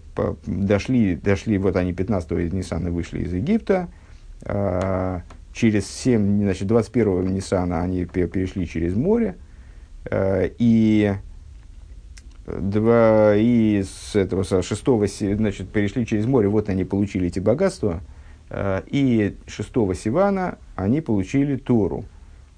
дошли, 0.46 1.16
дошли, 1.16 1.58
вот 1.58 1.76
они 1.76 1.92
15-го 1.92 2.56
Ниссана 2.56 2.90
вышли 2.90 3.20
из 3.20 3.32
Египта, 3.32 3.88
э, 4.42 5.20
через 5.52 5.86
7, 5.88 6.42
значит, 6.42 6.70
21-го 6.70 7.22
Ниссана 7.22 7.82
они 7.82 8.04
перешли 8.04 8.66
через 8.66 8.94
море, 8.94 9.36
э, 10.10 10.50
и 10.58 11.14
два, 12.46 13.34
и 13.36 13.82
с 13.82 14.16
этого 14.16 14.42
со 14.42 14.62
шестого, 14.62 15.06
значит, 15.06 15.68
перешли 15.68 16.06
через 16.06 16.26
море, 16.26 16.48
вот 16.48 16.68
они 16.68 16.84
получили 16.84 17.26
эти 17.28 17.40
богатства, 17.40 18.00
э, 18.50 18.82
и 18.86 19.36
шестого 19.46 19.94
Сивана 19.94 20.58
они 20.74 21.00
получили 21.00 21.56
Тору, 21.56 22.06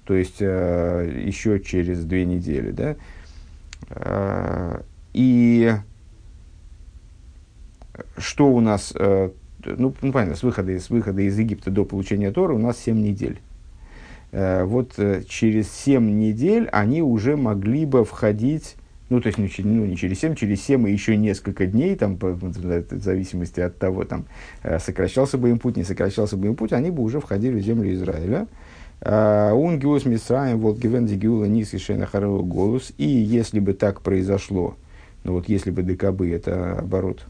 то 0.05 0.13
есть 0.13 0.37
э, 0.39 1.23
еще 1.25 1.59
через 1.59 2.05
две 2.05 2.25
недели, 2.25 2.71
да, 2.71 2.91
Э, 2.91 2.95
и 5.13 5.75
что 8.17 8.51
у 8.51 8.59
нас, 8.59 8.93
э, 8.95 9.29
ну, 9.65 9.93
ну 10.01 10.11
понятно, 10.11 10.35
с 10.35 10.43
выхода, 10.43 10.77
с 10.79 10.89
выхода 10.89 11.21
из 11.21 11.37
Египта 11.37 11.71
до 11.71 11.85
получения 11.85 12.31
Тора 12.31 12.53
у 12.53 12.57
нас 12.57 12.77
7 12.79 12.97
недель. 12.97 13.39
Э, 14.31 14.63
вот 14.63 14.95
через 15.27 15.71
7 15.71 16.09
недель 16.17 16.67
они 16.71 17.01
уже 17.01 17.35
могли 17.35 17.85
бы 17.85 18.05
входить, 18.05 18.75
ну, 19.09 19.19
то 19.19 19.27
есть 19.27 19.37
ну, 19.37 19.47
ну, 19.59 19.85
не 19.85 19.97
через 19.97 20.19
7, 20.19 20.35
через 20.35 20.63
7 20.63 20.87
и 20.87 20.91
еще 20.91 21.17
несколько 21.17 21.65
дней, 21.65 21.95
там, 21.95 22.17
в 22.17 23.01
зависимости 23.01 23.59
от 23.59 23.77
того, 23.77 24.05
там, 24.05 24.25
сокращался 24.79 25.37
бы 25.37 25.49
им 25.49 25.59
путь, 25.59 25.75
не 25.75 25.83
сокращался 25.83 26.37
бы 26.37 26.47
им 26.47 26.55
путь, 26.55 26.71
они 26.71 26.91
бы 26.91 27.03
уже 27.03 27.19
входили 27.19 27.59
в 27.59 27.63
землю 27.63 27.93
Израиля. 27.93 28.47
Гиус 29.03 30.05
мисраем, 30.05 30.59
вот 30.59 30.77
гивен 30.77 31.05
дигиула 31.05 31.45
низ 31.45 31.73
и 31.73 31.77
шейнахарелу 31.77 32.43
голос. 32.43 32.93
И 32.97 33.05
если 33.05 33.59
бы 33.59 33.73
так 33.73 34.01
произошло, 34.01 34.75
ну 35.23 35.33
вот 35.33 35.49
если 35.49 35.71
бы 35.71 35.83
ДКБ 35.83 36.21
это 36.21 36.79
оборот 36.79 37.25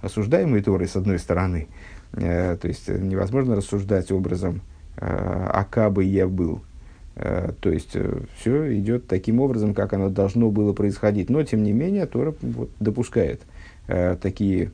осуждаемый 0.00 0.62
Торой 0.62 0.88
с 0.88 0.96
одной 0.96 1.18
стороны, 1.18 1.68
э, 2.12 2.56
то 2.60 2.68
есть 2.68 2.88
невозможно 2.88 3.56
рассуждать 3.56 4.12
образом 4.12 4.60
э, 4.96 5.06
«ака 5.52 5.90
бы 5.90 6.04
я 6.04 6.28
был», 6.28 6.60
э, 7.16 7.52
то 7.60 7.70
есть 7.70 7.94
э, 7.94 8.20
все 8.38 8.78
идет 8.78 9.08
таким 9.08 9.40
образом, 9.40 9.74
как 9.74 9.94
оно 9.94 10.10
должно 10.10 10.50
было 10.50 10.72
происходить. 10.72 11.28
Но, 11.28 11.42
тем 11.42 11.62
не 11.62 11.72
менее, 11.72 12.06
Тора 12.06 12.34
вот, 12.40 12.70
допускает 12.78 13.40
э, 13.88 14.16
такие 14.20 14.70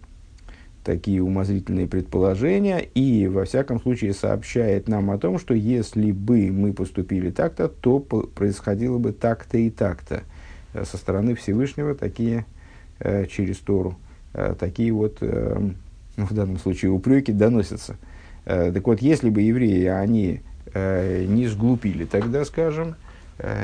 такие 0.85 1.23
умозрительные 1.23 1.87
предположения 1.87 2.81
и, 2.81 3.29
во 3.29 3.45
всяком 3.45 3.81
случае, 3.81 4.15
сообщает 4.15 4.89
нам 4.89 5.11
о 5.11 5.19
том, 5.19 5.39
что 5.39 5.55
если 5.55 6.13
бы 6.13 6.51
мы 6.51 6.73
поступили 6.73 7.31
так-то, 7.31 7.69
то 7.69 8.01
происходило 8.01 8.99
бы 8.99 9.13
так-то 9.13 9.59
и 9.59 9.71
так-то. 9.71 10.23
Э, 10.75 10.85
со 10.85 10.97
стороны 10.97 11.35
Всевышнего 11.35 11.95
такие, 11.95 12.47
э, 12.99 13.27
через 13.27 13.59
Тору, 13.59 13.97
э, 14.35 14.55
такие 14.59 14.93
вот, 14.93 15.19
ну, 15.21 16.27
в 16.27 16.35
данном 16.35 16.59
случае, 16.59 16.91
упреки 16.91 17.33
доносятся. 17.33 17.97
Так 18.45 18.87
вот, 18.87 19.01
если 19.01 19.31
бы 19.31 19.41
евреи, 19.41 19.87
они 19.87 20.41
не 20.75 21.47
сглупили 21.47 22.05
тогда, 22.05 22.45
скажем, 22.45 22.97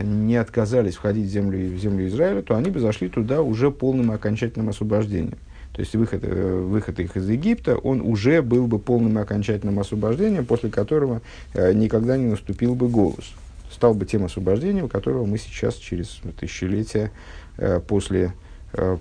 не 0.04 0.36
отказались 0.36 0.94
входить 0.94 1.26
в 1.26 1.30
землю, 1.30 1.74
в 1.74 1.78
землю 1.78 2.06
Израиля, 2.06 2.42
то 2.42 2.56
они 2.56 2.70
бы 2.70 2.78
зашли 2.78 3.08
туда 3.08 3.42
уже 3.42 3.72
полным 3.72 4.12
окончательным 4.12 4.68
освобождением. 4.68 5.38
То 5.78 5.82
есть 5.82 5.94
выход, 5.94 6.24
э, 6.24 6.60
выход 6.66 6.98
их 6.98 7.16
из 7.16 7.28
Египта, 7.28 7.76
он 7.76 8.00
уже 8.00 8.42
был 8.42 8.66
бы 8.66 8.80
полным 8.80 9.16
и 9.16 9.22
окончательным 9.22 9.78
освобождением, 9.78 10.44
после 10.44 10.70
которого 10.70 11.22
э, 11.54 11.72
никогда 11.72 12.16
не 12.16 12.26
наступил 12.26 12.74
бы 12.74 12.88
голос. 12.88 13.32
Стал 13.70 13.94
бы 13.94 14.04
тем 14.04 14.24
освобождением, 14.24 14.88
которого 14.88 15.24
мы 15.24 15.38
сейчас 15.38 15.76
через 15.76 16.20
тысячелетия 16.40 17.12
э, 17.58 17.78
после, 17.78 18.32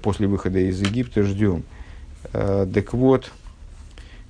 после 0.04 0.28
выхода 0.28 0.60
из 0.60 0.80
Египта 0.80 1.24
ждем. 1.24 1.64
Так 2.32 2.94
вот, 2.94 3.32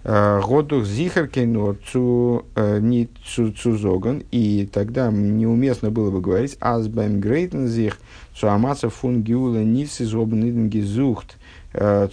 Годух 0.06 0.86
зихаркейно 0.86 1.76
цу 1.92 2.46
не 2.56 3.10
цу 3.26 3.52
цузоган, 3.52 4.24
и 4.32 4.70
тогда 4.72 5.12
неуместно 5.12 5.92
было 5.92 6.12
бы 6.12 6.22
говорить 6.22 6.56
азбайм 6.62 7.20
грейтен 7.20 7.68
зих 7.68 7.98
цу 8.34 8.48
амаца 8.48 8.90
фун 8.90 9.22
гиула 9.22 9.64
нис 9.64 10.00
из 10.00 10.14
гезухт 10.14 11.36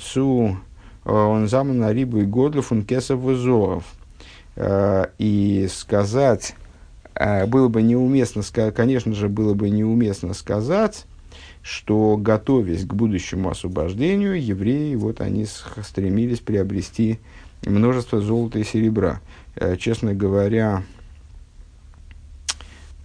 цу 0.01 0.57
он 1.05 1.49
заман 1.49 1.79
на 1.79 1.93
рибу 1.93 2.19
и 2.19 2.25
годлу 2.25 2.63
фун 2.63 2.85
кесов 2.85 3.21
вызов. 3.21 3.85
И 5.19 5.69
сказать, 5.71 6.55
было 7.47 7.69
бы 7.69 7.83
неуместно, 7.83 8.43
конечно 8.73 9.15
же, 9.15 9.29
было 9.29 9.55
бы 9.55 9.69
неуместно 9.69 10.33
сказать, 10.33 11.07
что, 11.65 12.17
готовясь 12.19 12.85
к 12.85 12.93
будущему 12.95 13.51
освобождению, 13.51 14.43
евреи, 14.43 14.95
вот 14.95 15.21
они 15.21 15.47
стремились 15.47 16.41
приобрести 16.41 17.19
множество 17.65 18.21
золота 18.21 18.59
и 18.59 18.65
серебра. 18.65 19.21
Э, 19.57 19.77
честно 19.77 20.15
говоря, 20.15 20.83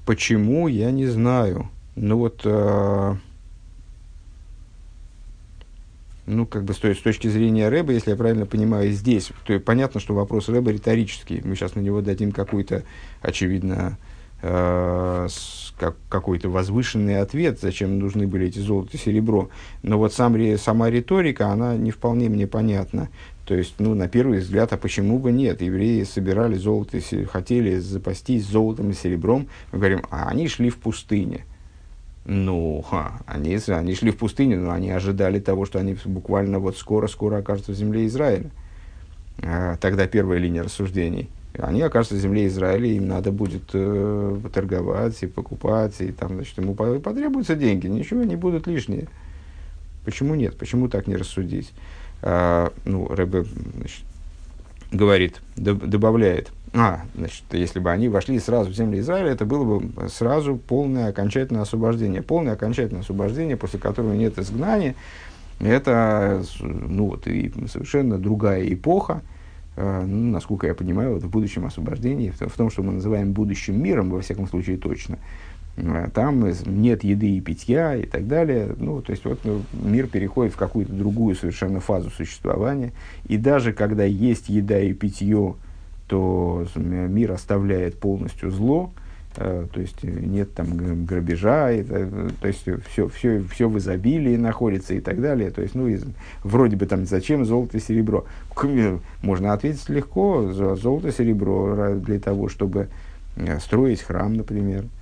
почему, 0.05 0.67
я 0.67 0.91
не 0.91 1.07
знаю. 1.07 1.69
Ну 1.95 2.17
вот, 2.17 2.41
э, 2.43 3.15
ну, 6.29 6.45
как 6.45 6.63
бы 6.63 6.73
с, 6.73 6.77
с 6.77 7.01
точки 7.01 7.27
зрения 7.27 7.69
Рэба, 7.69 7.91
если 7.91 8.11
я 8.11 8.15
правильно 8.15 8.45
понимаю, 8.45 8.91
здесь, 8.91 9.31
то 9.45 9.59
понятно, 9.59 9.99
что 9.99 10.13
вопрос 10.13 10.47
Рэба 10.47 10.71
риторический. 10.71 11.41
Мы 11.43 11.55
сейчас 11.55 11.75
на 11.75 11.79
него 11.79 12.01
дадим 12.01 12.31
какой-то, 12.31 12.83
очевидно, 13.21 13.97
э, 14.41 15.27
как, 15.77 15.95
какой-то 16.07 16.49
возвышенный 16.49 17.19
ответ, 17.19 17.59
зачем 17.59 17.97
нужны 17.97 18.27
были 18.27 18.47
эти 18.47 18.59
золото 18.59 18.91
и 18.93 18.97
серебро. 18.97 19.49
Но 19.81 19.97
вот 19.97 20.13
сам, 20.13 20.37
сама 20.57 20.89
риторика, 20.89 21.47
она 21.47 21.75
не 21.75 21.91
вполне 21.91 22.29
мне 22.29 22.45
понятна. 22.45 23.09
То 23.45 23.55
есть, 23.55 23.75
ну, 23.79 23.95
на 23.95 24.07
первый 24.07 24.39
взгляд, 24.39 24.71
а 24.73 24.77
почему 24.77 25.17
бы 25.17 25.31
нет? 25.31 25.61
Евреи 25.61 26.03
собирали 26.03 26.53
золото, 26.55 26.99
хотели 27.31 27.79
запастись 27.79 28.45
золотом 28.45 28.91
и 28.91 28.93
серебром. 28.93 29.47
Мы 29.71 29.79
говорим, 29.79 30.03
а 30.11 30.27
они 30.29 30.47
шли 30.47 30.69
в 30.69 30.77
пустыне. 30.77 31.45
Ну, 32.31 32.85
ха, 32.87 33.21
они, 33.25 33.57
они 33.69 33.95
шли 33.95 34.11
в 34.11 34.17
пустыню, 34.17 34.59
но 34.59 34.69
они 34.69 34.91
ожидали 34.91 35.39
того, 35.39 35.65
что 35.65 35.79
они 35.79 35.97
буквально 36.05 36.59
вот 36.59 36.77
скоро-скоро 36.77 37.37
окажутся 37.37 37.71
в 37.71 37.75
земле 37.75 38.05
Израиля. 38.05 38.51
А, 39.41 39.77
тогда 39.77 40.05
первая 40.05 40.37
линия 40.37 40.61
рассуждений. 40.61 41.27
Они 41.57 41.81
окажутся 41.81 42.13
в 42.13 42.19
земле 42.19 42.45
Израиля, 42.45 42.85
им 42.85 43.07
надо 43.07 43.31
будет 43.31 43.71
э, 43.73 44.37
торговать 44.53 45.23
и 45.23 45.25
покупать, 45.25 45.99
и 46.01 46.11
там, 46.11 46.35
значит, 46.35 46.55
ему 46.59 46.75
потребуются 46.75 47.55
деньги, 47.55 47.87
ничего 47.87 48.23
не 48.23 48.35
будут 48.35 48.67
лишние. 48.67 49.07
Почему 50.05 50.35
нет? 50.35 50.55
Почему 50.55 50.87
так 50.87 51.07
не 51.07 51.15
рассудить? 51.15 51.73
А, 52.21 52.71
ну, 52.85 53.07
Рэбе 53.07 53.43
значит, 53.75 54.03
говорит, 54.91 55.41
добавляет, 55.55 56.51
а, 56.73 57.01
значит, 57.15 57.43
если 57.51 57.79
бы 57.79 57.91
они 57.91 58.09
вошли 58.09 58.39
сразу 58.39 58.69
в 58.69 58.73
землю 58.73 58.99
Израиля, 58.99 59.31
это 59.31 59.45
было 59.45 59.79
бы 59.79 60.09
сразу 60.09 60.55
полное 60.55 61.09
окончательное 61.09 61.63
освобождение. 61.63 62.21
Полное 62.21 62.53
окончательное 62.53 63.01
освобождение, 63.01 63.57
после 63.57 63.79
которого 63.79 64.13
нет 64.13 64.37
изгнания, 64.37 64.95
это 65.59 66.43
ну, 66.61 67.07
вот, 67.07 67.27
и 67.27 67.51
совершенно 67.67 68.17
другая 68.17 68.71
эпоха, 68.71 69.21
э, 69.75 70.03
ну, 70.05 70.31
насколько 70.31 70.67
я 70.67 70.73
понимаю, 70.73 71.15
вот 71.15 71.23
в 71.23 71.29
будущем 71.29 71.65
освобождении, 71.65 72.31
в, 72.31 72.55
том, 72.55 72.69
что 72.69 72.83
мы 72.83 72.93
называем 72.93 73.33
будущим 73.33 73.81
миром, 73.81 74.09
во 74.09 74.21
всяком 74.21 74.47
случае 74.47 74.77
точно, 74.77 75.17
там 76.13 76.45
нет 76.65 77.03
еды 77.03 77.37
и 77.37 77.41
питья 77.41 77.95
и 77.95 78.05
так 78.05 78.27
далее. 78.27 78.75
Ну, 78.77 79.01
то 79.01 79.11
есть 79.11 79.25
вот 79.25 79.39
ну, 79.43 79.61
мир 79.73 80.07
переходит 80.07 80.53
в 80.53 80.57
какую-то 80.57 80.93
другую 80.93 81.35
совершенно 81.35 81.79
фазу 81.79 82.09
существования. 82.09 82.91
И 83.27 83.37
даже 83.37 83.73
когда 83.73 84.03
есть 84.03 84.49
еда 84.49 84.79
и 84.79 84.93
питье, 84.93 85.55
то 86.07 86.65
мир 86.75 87.31
оставляет 87.31 87.99
полностью 87.99 88.49
зло, 88.49 88.91
э, 89.37 89.67
то 89.71 89.79
есть 89.79 90.03
нет 90.03 90.53
там 90.55 91.05
грабежа, 91.05 91.71
и, 91.71 91.83
то 91.83 92.47
есть 92.47 92.65
все, 92.89 93.07
все, 93.07 93.43
все 93.43 93.69
в 93.69 93.77
изобилии 93.77 94.35
находится 94.35 94.95
и 94.95 95.01
так 95.01 95.21
далее. 95.21 95.51
То 95.51 95.61
есть, 95.61 95.75
ну, 95.75 95.87
из, 95.87 96.03
вроде 96.43 96.77
бы 96.77 96.87
там 96.87 97.05
зачем 97.05 97.45
золото 97.45 97.77
и 97.77 97.79
серебро? 97.79 98.25
Можно 99.21 99.53
ответить 99.53 99.87
легко, 99.89 100.51
золото 100.51 101.09
и 101.09 101.11
серебро 101.11 101.95
для 101.95 102.19
того, 102.19 102.49
чтобы 102.49 102.89
э, 103.35 103.59
строить 103.59 104.01
храм, 104.01 104.33
например, 104.33 104.85
Э, 104.85 104.98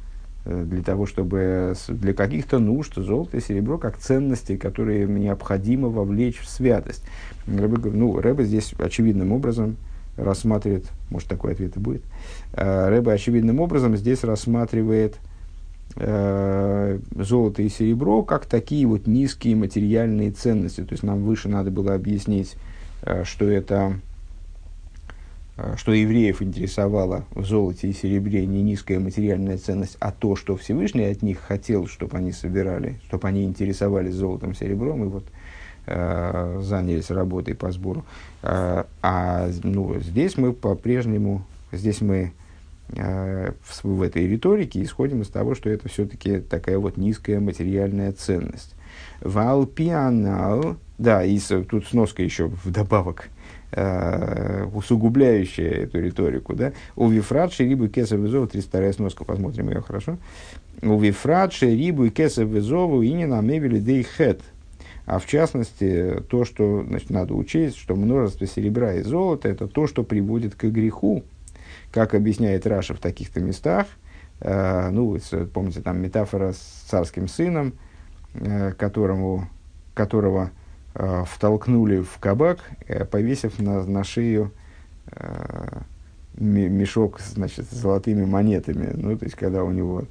для 0.47 0.81
того, 0.81 1.05
чтобы 1.05 1.73
для 1.89 2.13
каких-то 2.13 2.59
нужд 2.59 2.95
золото 2.95 3.37
и 3.37 3.41
серебро 3.41 3.77
как 3.77 3.97
ценности, 3.97 4.55
которые 4.55 5.05
необходимо 5.07 5.89
вовлечь 5.89 6.39
в 6.39 6.47
святость. 6.47 7.03
Рэбе, 7.47 7.91
ну, 7.91 8.19
Рэбе 8.19 8.45
здесь 8.45 8.73
очевидным 8.79 9.31
образом 9.31 9.77
рассматривает, 10.15 10.85
может 11.09 11.27
такой 11.27 11.53
ответ 11.53 11.75
и 11.75 11.79
будет, 11.79 12.03
э, 12.53 12.89
Рэбе 12.89 13.11
очевидным 13.11 13.59
образом 13.59 13.97
здесь 13.97 14.23
рассматривает 14.23 15.17
э, 15.95 16.99
золото 17.15 17.61
и 17.61 17.69
серебро 17.69 18.23
как 18.23 18.45
такие 18.45 18.87
вот 18.87 19.07
низкие 19.07 19.55
материальные 19.55 20.31
ценности. 20.31 20.81
То 20.81 20.93
есть 20.93 21.03
нам 21.03 21.23
выше 21.23 21.49
надо 21.49 21.71
было 21.71 21.93
объяснить, 21.93 22.55
э, 23.03 23.23
что 23.25 23.45
это 23.45 23.95
Э, 23.95 24.16
что 25.75 25.91
евреев 25.91 26.41
интересовало 26.41 27.25
в 27.31 27.43
золоте 27.43 27.87
и 27.89 27.93
серебре 27.93 28.45
не 28.45 28.61
низкая 28.61 28.99
материальная 28.99 29.57
ценность, 29.57 29.97
а 29.99 30.11
то, 30.11 30.35
что 30.35 30.55
Всевышний 30.55 31.05
от 31.05 31.23
них 31.23 31.39
хотел, 31.39 31.87
чтобы 31.87 32.17
они 32.17 32.31
собирали, 32.31 32.99
чтобы 33.07 33.27
они 33.27 33.43
интересовались 33.43 34.13
золотом, 34.13 34.53
серебром, 34.53 35.03
и 35.03 35.07
вот 35.07 35.25
э, 35.87 36.59
занялись 36.61 37.09
работой 37.09 37.55
по 37.55 37.71
сбору. 37.71 38.05
Э, 38.43 38.83
а 39.01 39.49
ну, 39.63 39.99
здесь 39.99 40.37
мы 40.37 40.53
по-прежнему, 40.53 41.43
здесь 41.71 42.01
мы 42.01 42.33
э, 42.89 43.53
в, 43.63 43.83
в 43.83 44.01
этой 44.03 44.27
риторике 44.27 44.83
исходим 44.83 45.21
из 45.21 45.29
того, 45.29 45.55
что 45.55 45.69
это 45.69 45.89
все-таки 45.89 46.39
такая 46.39 46.77
вот 46.77 46.97
низкая 46.97 47.39
материальная 47.39 48.11
ценность. 48.11 48.75
Валпианал, 49.21 50.77
да, 50.97 51.23
и 51.23 51.39
тут 51.39 51.87
сноска 51.87 52.21
еще 52.21 52.47
вдобавок 52.63 53.29
э, 53.29 53.36
усугубляющая 54.73 55.83
эту 55.83 55.99
риторику, 55.99 56.55
да, 56.55 56.71
у 56.95 57.09
Вифрат 57.09 57.51
Шерибу 57.51 57.89
Кесов 57.89 58.19
Визову, 58.19 58.47
32 58.47 58.93
сноска, 58.93 59.25
посмотрим 59.25 59.69
ее 59.69 59.81
хорошо, 59.81 60.17
у 60.81 60.97
Вифрат 60.97 61.51
Шерибу 61.51 62.09
Кесов 62.09 62.47
Визову 62.47 63.01
и 63.01 63.11
не 63.11 63.25
намевили 63.25 63.79
дей 63.79 64.03
хет, 64.03 64.39
а 65.07 65.19
в 65.19 65.25
частности, 65.25 66.21
то, 66.29 66.43
что 66.43 66.83
значит, 66.85 67.09
надо 67.09 67.33
учесть, 67.33 67.77
что 67.77 67.95
множество 67.95 68.45
серебра 68.45 68.93
и 68.95 69.03
золота– 69.03 69.47
это 69.49 69.65
то, 69.65 69.87
что 69.87 70.03
приводит 70.03 70.55
к 70.55 70.65
греху, 70.65 71.23
как 71.93 72.13
объясняет 72.13 72.67
Раша 72.67 72.93
в 72.93 72.99
таких-то 72.99 73.39
местах. 73.39 73.87
Э, 74.41 74.89
ну, 74.89 75.17
помните, 75.53 75.79
там 75.79 76.01
метафора 76.01 76.51
с 76.51 76.57
царским 76.89 77.29
сыном, 77.29 77.71
э, 78.33 78.73
которому, 78.73 79.47
которого 79.93 80.51
э, 80.51 80.66
втолкнули 81.25 82.01
в 82.01 82.17
кабак, 82.19 82.59
э, 82.87 83.05
повесив 83.05 83.59
на, 83.59 83.83
на 83.83 84.03
шею 84.03 84.51
э, 85.11 85.81
мешок 86.37 87.19
значит, 87.19 87.65
с 87.69 87.75
золотыми 87.75 88.25
монетами. 88.25 88.91
Ну, 88.93 89.17
то 89.17 89.25
есть, 89.25 89.35
когда 89.35 89.63
у 89.63 89.71
него 89.71 90.03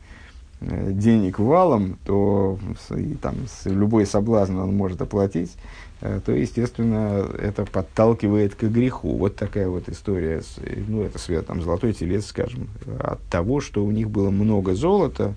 э, 0.61 0.93
денег 0.93 1.39
валом, 1.39 1.99
то 2.05 2.59
и, 2.97 3.15
там, 3.15 3.35
любой 3.65 4.07
соблазн 4.07 4.59
он 4.59 4.77
может 4.77 5.01
оплатить, 5.03 5.53
э, 6.01 6.21
то, 6.25 6.33
естественно, 6.33 7.27
это 7.39 7.65
подталкивает 7.65 8.55
к 8.55 8.65
греху. 8.65 9.17
Вот 9.17 9.37
такая 9.37 9.69
вот 9.69 9.89
история, 9.89 10.43
ну, 10.89 11.03
это 11.03 11.19
свет, 11.19 11.47
там, 11.47 11.63
золотой 11.63 11.93
телец, 11.93 12.27
скажем, 12.27 12.69
от 13.01 13.21
того, 13.23 13.61
что 13.61 13.85
у 13.85 13.91
них 13.91 14.11
было 14.11 14.31
много 14.31 14.75
золота, 14.75 15.35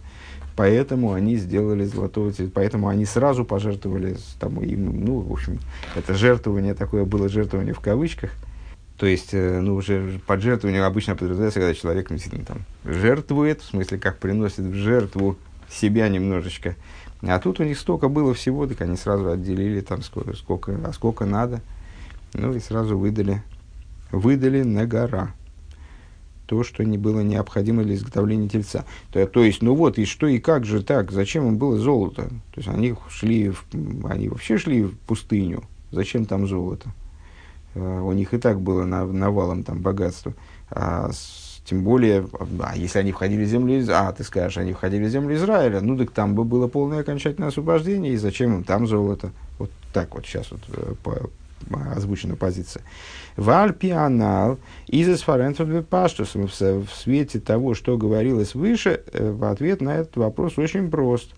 Поэтому 0.60 1.13
они 1.13 1.38
сделали 1.38 1.86
золотого 1.86 2.34
цвета, 2.34 2.52
поэтому 2.54 2.89
они 2.89 3.06
сразу 3.06 3.45
пожертвовали, 3.45 4.17
там, 4.41 4.62
им, 4.62 5.06
ну, 5.06 5.22
в 5.22 5.32
общем, 5.32 5.58
это 5.95 6.13
жертвование 6.15 6.74
такое 6.74 7.06
было 7.06 7.30
жертвование 7.30 7.74
в 7.74 7.80
кавычках. 7.80 8.32
То 8.98 9.06
есть, 9.06 9.30
э, 9.32 9.62
ну, 9.62 9.76
уже 9.76 10.19
под 10.28 10.41
жертвованием 10.41 10.84
обычно 10.84 11.15
подразумевается, 11.15 11.62
когда 11.62 11.74
человек 11.74 12.10
действительно 12.10 12.43
там 12.43 12.58
жертвует, 12.84 13.62
в 13.62 13.69
смысле, 13.69 14.00
как 14.00 14.17
приносит 14.17 14.65
в 14.65 14.74
жертву 14.74 15.38
себя 15.69 16.10
немножечко. 16.10 16.76
А 17.22 17.39
тут 17.39 17.62
у 17.62 17.63
них 17.63 17.80
столько 17.80 18.10
было 18.10 18.34
всего, 18.34 18.67
так 18.67 18.82
они 18.82 18.98
сразу 18.98 19.32
отделили 19.32 19.80
там 19.80 20.02
сколько, 20.02 20.36
сколько, 20.36 20.78
а 20.84 20.91
сколько 20.91 21.26
надо. 21.26 21.62
Ну 22.34 22.54
и 22.54 22.60
сразу 22.60 22.98
выдали, 22.98 23.41
выдали 24.12 24.63
на 24.63 24.86
гора 24.86 25.34
то, 26.50 26.64
что 26.64 26.84
не 26.84 26.98
было 26.98 27.20
необходимо 27.20 27.84
для 27.84 27.94
изготовления 27.94 28.50
тельца. 28.50 28.84
То, 29.12 29.24
то 29.28 29.44
есть, 29.44 29.62
ну 29.62 29.76
вот, 29.76 30.00
и 30.00 30.06
что 30.06 30.26
и 30.26 30.40
как 30.40 30.66
же 30.66 30.82
так, 30.82 31.12
зачем 31.12 31.48
им 31.48 31.58
было 31.58 31.78
золото? 31.78 32.24
То 32.24 32.58
есть, 32.58 32.68
они 32.68 32.96
шли, 33.08 33.52
в, 33.52 33.66
они 34.10 34.30
вообще 34.30 34.58
шли 34.58 34.84
в 34.84 34.98
пустыню, 34.98 35.64
Зачем 35.92 36.26
там 36.26 36.48
золото? 36.48 36.90
Э, 37.76 38.02
у 38.02 38.12
них 38.14 38.34
и 38.34 38.40
так 38.40 38.62
было 38.62 38.84
навалом 38.84 39.64
там 39.64 39.80
богатства. 39.80 40.34
А 40.72 41.12
с, 41.12 41.62
тем 41.66 41.84
более, 41.84 42.28
а 42.60 42.76
если 42.76 42.98
они 42.98 43.12
входили 43.12 43.46
в 43.46 43.48
землю 43.48 43.86
а 43.92 44.12
ты 44.12 44.24
скажешь, 44.24 44.58
они 44.58 44.74
входили 44.74 45.06
в 45.06 45.10
землю 45.10 45.36
Израиля, 45.36 45.82
ну 45.82 45.98
так 45.98 46.10
там 46.10 46.34
бы 46.34 46.44
было 46.46 46.68
полное 46.68 47.02
окончательное 47.02 47.50
освобождение, 47.50 48.14
и 48.14 48.18
зачем 48.18 48.56
им 48.56 48.64
там 48.64 48.88
золото? 48.88 49.32
Вот 49.60 49.70
так 49.94 50.16
вот 50.16 50.26
сейчас 50.26 50.50
вот 50.50 50.62
э, 50.70 50.96
по, 51.04 51.30
озвучена 51.70 52.36
позиция. 52.36 52.84
Вальпианал 53.38 54.58
из 54.88 55.22
Фаренцев 55.22 55.86
Паштус 55.86 56.36
в 56.36 56.88
свете 56.94 57.40
того, 57.40 57.74
что 57.74 57.98
говорилось 57.98 58.56
выше, 58.56 59.02
э, 59.14 59.32
в 59.32 59.44
ответ 59.46 59.82
на 59.82 59.96
этот 59.98 60.18
вопрос 60.18 60.58
очень 60.58 60.90
прост. 60.90 61.34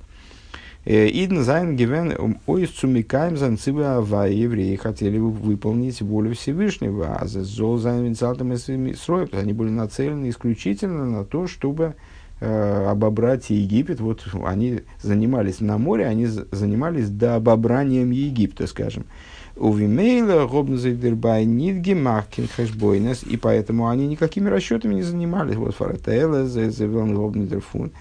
Э, 0.83 1.07
Идн 1.07 1.41
зайн 1.41 1.75
гивен 1.75 2.37
ойс 2.47 2.71
цумикаем 2.71 3.37
занцива 3.37 3.97
ава 3.97 4.27
евреи 4.27 4.75
хотели 4.77 5.19
выполнить 5.19 6.01
волю 6.01 6.33
Всевышнего, 6.33 7.15
а 7.15 7.27
за 7.27 7.43
зол 7.43 7.77
зайн 7.77 8.03
винцалтом 8.03 8.55
строя, 8.57 9.29
они 9.33 9.53
были 9.53 9.69
нацелены 9.69 10.29
исключительно 10.29 11.05
на 11.05 11.23
то, 11.23 11.45
чтобы 11.45 11.93
э, 12.39 12.87
обобрать 12.89 13.51
Египет. 13.51 13.99
Вот 13.99 14.25
они 14.43 14.81
занимались 15.03 15.59
на 15.59 15.77
море, 15.77 16.07
они 16.07 16.25
занимались 16.25 17.09
до 17.09 17.35
обобранием 17.35 18.09
Египта, 18.09 18.65
скажем. 18.65 19.05
У 19.55 19.73
Вимейла 19.73 20.47
Гобнзайдербай 20.47 21.45
Нидги 21.45 21.93
Махкин 21.93 22.47
Хэшбойнес, 22.47 23.23
и 23.23 23.37
поэтому 23.37 23.89
они 23.89 24.07
никакими 24.07 24.49
расчетами 24.49 24.95
не 24.95 25.03
занимались. 25.03 25.55
Вот 25.55 25.75
Фаратейла, 25.75 26.47
Зевелн 26.47 27.15
Гобнзайдерфун. 27.15 27.91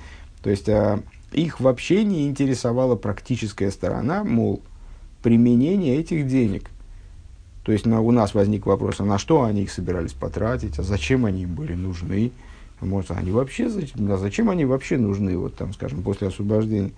То 0.42 0.50
есть, 0.50 0.68
а, 0.68 1.00
их 1.32 1.60
вообще 1.60 2.04
не 2.04 2.28
интересовала 2.28 2.96
практическая 2.96 3.70
сторона, 3.70 4.24
мол, 4.24 4.62
применение 5.22 5.98
этих 5.98 6.26
денег. 6.26 6.70
То 7.64 7.72
есть 7.72 7.84
на, 7.84 8.00
у 8.00 8.10
нас 8.10 8.34
возник 8.34 8.66
вопрос, 8.66 9.00
а 9.00 9.04
на 9.04 9.18
что 9.18 9.42
они 9.42 9.62
их 9.62 9.70
собирались 9.70 10.12
потратить, 10.12 10.78
а 10.78 10.82
зачем 10.82 11.26
они 11.26 11.42
им 11.42 11.54
были 11.54 11.74
нужны. 11.74 12.32
Может, 12.80 13.10
они 13.10 13.30
вообще, 13.30 13.66
а 13.66 14.16
зачем 14.16 14.48
они 14.48 14.64
вообще 14.64 14.96
нужны, 14.96 15.36
вот 15.36 15.54
там, 15.54 15.74
скажем, 15.74 16.02
после 16.02 16.28
освобождения. 16.28 16.92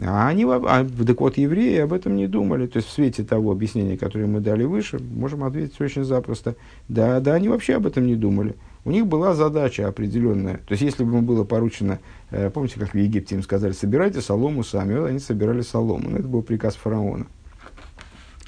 А 0.00 0.28
они, 0.28 0.44
а, 0.44 0.86
так 1.06 1.20
вот, 1.20 1.38
евреи 1.38 1.78
об 1.78 1.92
этом 1.92 2.14
не 2.14 2.28
думали. 2.28 2.68
То 2.68 2.76
есть, 2.76 2.88
в 2.88 2.92
свете 2.92 3.24
того 3.24 3.50
объяснения, 3.50 3.98
которое 3.98 4.26
мы 4.26 4.40
дали 4.40 4.62
выше, 4.62 4.98
можем 5.00 5.42
ответить 5.42 5.80
очень 5.80 6.04
запросто. 6.04 6.54
Да, 6.88 7.18
да, 7.18 7.34
они 7.34 7.48
вообще 7.48 7.74
об 7.74 7.86
этом 7.86 8.06
не 8.06 8.14
думали. 8.14 8.54
У 8.84 8.92
них 8.92 9.08
была 9.08 9.34
задача 9.34 9.88
определенная. 9.88 10.58
То 10.58 10.72
есть, 10.72 10.82
если 10.82 11.02
бы 11.02 11.18
им 11.18 11.26
было 11.26 11.42
поручено, 11.42 11.98
э, 12.30 12.48
помните, 12.50 12.78
как 12.78 12.94
в 12.94 12.96
Египте 12.96 13.34
им 13.34 13.42
сказали, 13.42 13.72
собирайте 13.72 14.20
солому 14.20 14.62
сами, 14.62 14.96
вот 14.96 15.06
они 15.06 15.18
собирали 15.18 15.62
солому. 15.62 16.10
Но 16.10 16.18
это 16.18 16.28
был 16.28 16.42
приказ 16.42 16.76
фараона. 16.76 17.26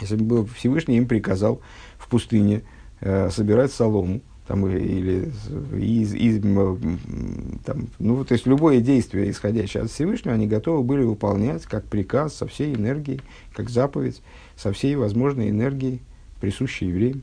Если 0.00 0.16
бы 0.16 0.46
Всевышний 0.46 0.98
им 0.98 1.08
приказал 1.08 1.60
в 1.98 2.08
пустыне 2.08 2.62
э, 3.00 3.28
собирать 3.30 3.72
солому, 3.72 4.20
там, 4.50 4.66
или 4.66 5.30
из, 5.78 6.12
из, 6.12 6.42
там, 6.42 7.86
ну, 8.00 8.24
то 8.24 8.32
есть 8.32 8.48
любое 8.48 8.80
действие, 8.80 9.30
исходящее 9.30 9.84
от 9.84 9.92
Всевышнего, 9.92 10.34
они 10.34 10.48
готовы 10.48 10.82
были 10.82 11.04
выполнять 11.04 11.66
как 11.66 11.84
приказ 11.84 12.34
со 12.34 12.48
всей 12.48 12.74
энергией, 12.74 13.20
как 13.54 13.70
заповедь, 13.70 14.20
со 14.56 14.72
всей 14.72 14.96
возможной 14.96 15.50
энергией, 15.50 16.00
присущей 16.40 16.86
евреям. 16.86 17.22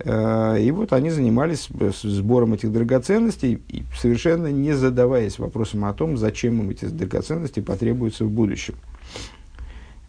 Э, 0.00 0.60
и 0.60 0.70
вот 0.70 0.92
они 0.92 1.08
занимались 1.08 1.70
сбором 2.02 2.52
этих 2.52 2.70
драгоценностей, 2.70 3.62
совершенно 3.98 4.48
не 4.48 4.74
задаваясь 4.74 5.38
вопросом 5.38 5.86
о 5.86 5.94
том, 5.94 6.18
зачем 6.18 6.60
им 6.60 6.68
эти 6.68 6.84
драгоценности 6.84 7.60
потребуются 7.60 8.26
в 8.26 8.30
будущем. 8.30 8.74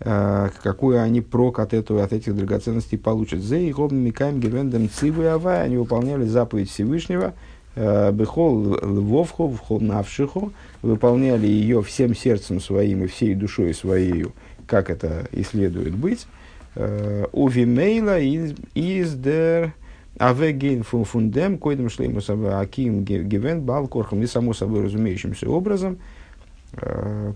Э, 0.01 0.49
какой 0.61 1.01
они 1.01 1.21
прок 1.21 1.59
от, 1.59 1.73
этого, 1.73 2.03
от 2.03 2.11
этих 2.11 2.35
драгоценностей 2.35 2.97
получат. 2.97 3.39
За 3.39 3.55
и 3.55 3.71
микаем 3.71 4.39
гевендем 4.39 4.89
цивы 4.89 5.27
авай, 5.27 5.63
они 5.63 5.77
выполняли 5.77 6.25
заповедь 6.25 6.69
Всевышнего, 6.69 7.33
э, 7.75 8.11
бехол 8.11 8.75
львовху, 8.75 9.49
вхол 9.49 9.79
навшиху, 9.79 10.51
выполняли 10.81 11.47
ее 11.47 11.81
всем 11.81 12.13
сердцем 12.13 12.59
своим 12.59 13.05
и 13.05 13.07
всей 13.07 13.35
душой 13.35 13.73
своей, 13.73 14.25
как 14.67 14.89
это 14.89 15.27
и 15.31 15.43
следует 15.43 15.95
быть. 15.95 16.27
Э, 16.75 17.27
Увимейла 17.31 18.19
из 18.19 19.13
дер 19.13 19.73
авегейн 20.17 20.83
фундем, 20.83 21.57
койдем 21.57 21.89
шлеймус 21.89 22.29
аким 22.29 23.05
гевен 23.05 23.61
балкорхом, 23.61 24.21
и 24.23 24.27
само 24.27 24.53
собой 24.53 24.83
разумеющимся 24.83 25.49
образом– 25.49 25.99
Э, 26.07 26.14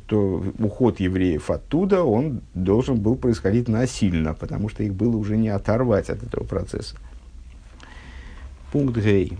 то 0.08 0.44
уход 0.60 1.00
евреев 1.00 1.50
оттуда, 1.50 2.04
он 2.04 2.42
должен 2.54 2.98
был 2.98 3.16
происходить 3.16 3.68
насильно, 3.68 4.34
потому 4.34 4.70
что 4.70 4.84
их 4.84 4.94
было 4.94 5.16
уже 5.16 5.38
не 5.38 5.50
оторвать 5.50 6.10
от 6.10 6.24
этого 6.24 6.44
процесса. 6.44 6.96
Пункт 8.72 8.98
Гей. 8.98 9.38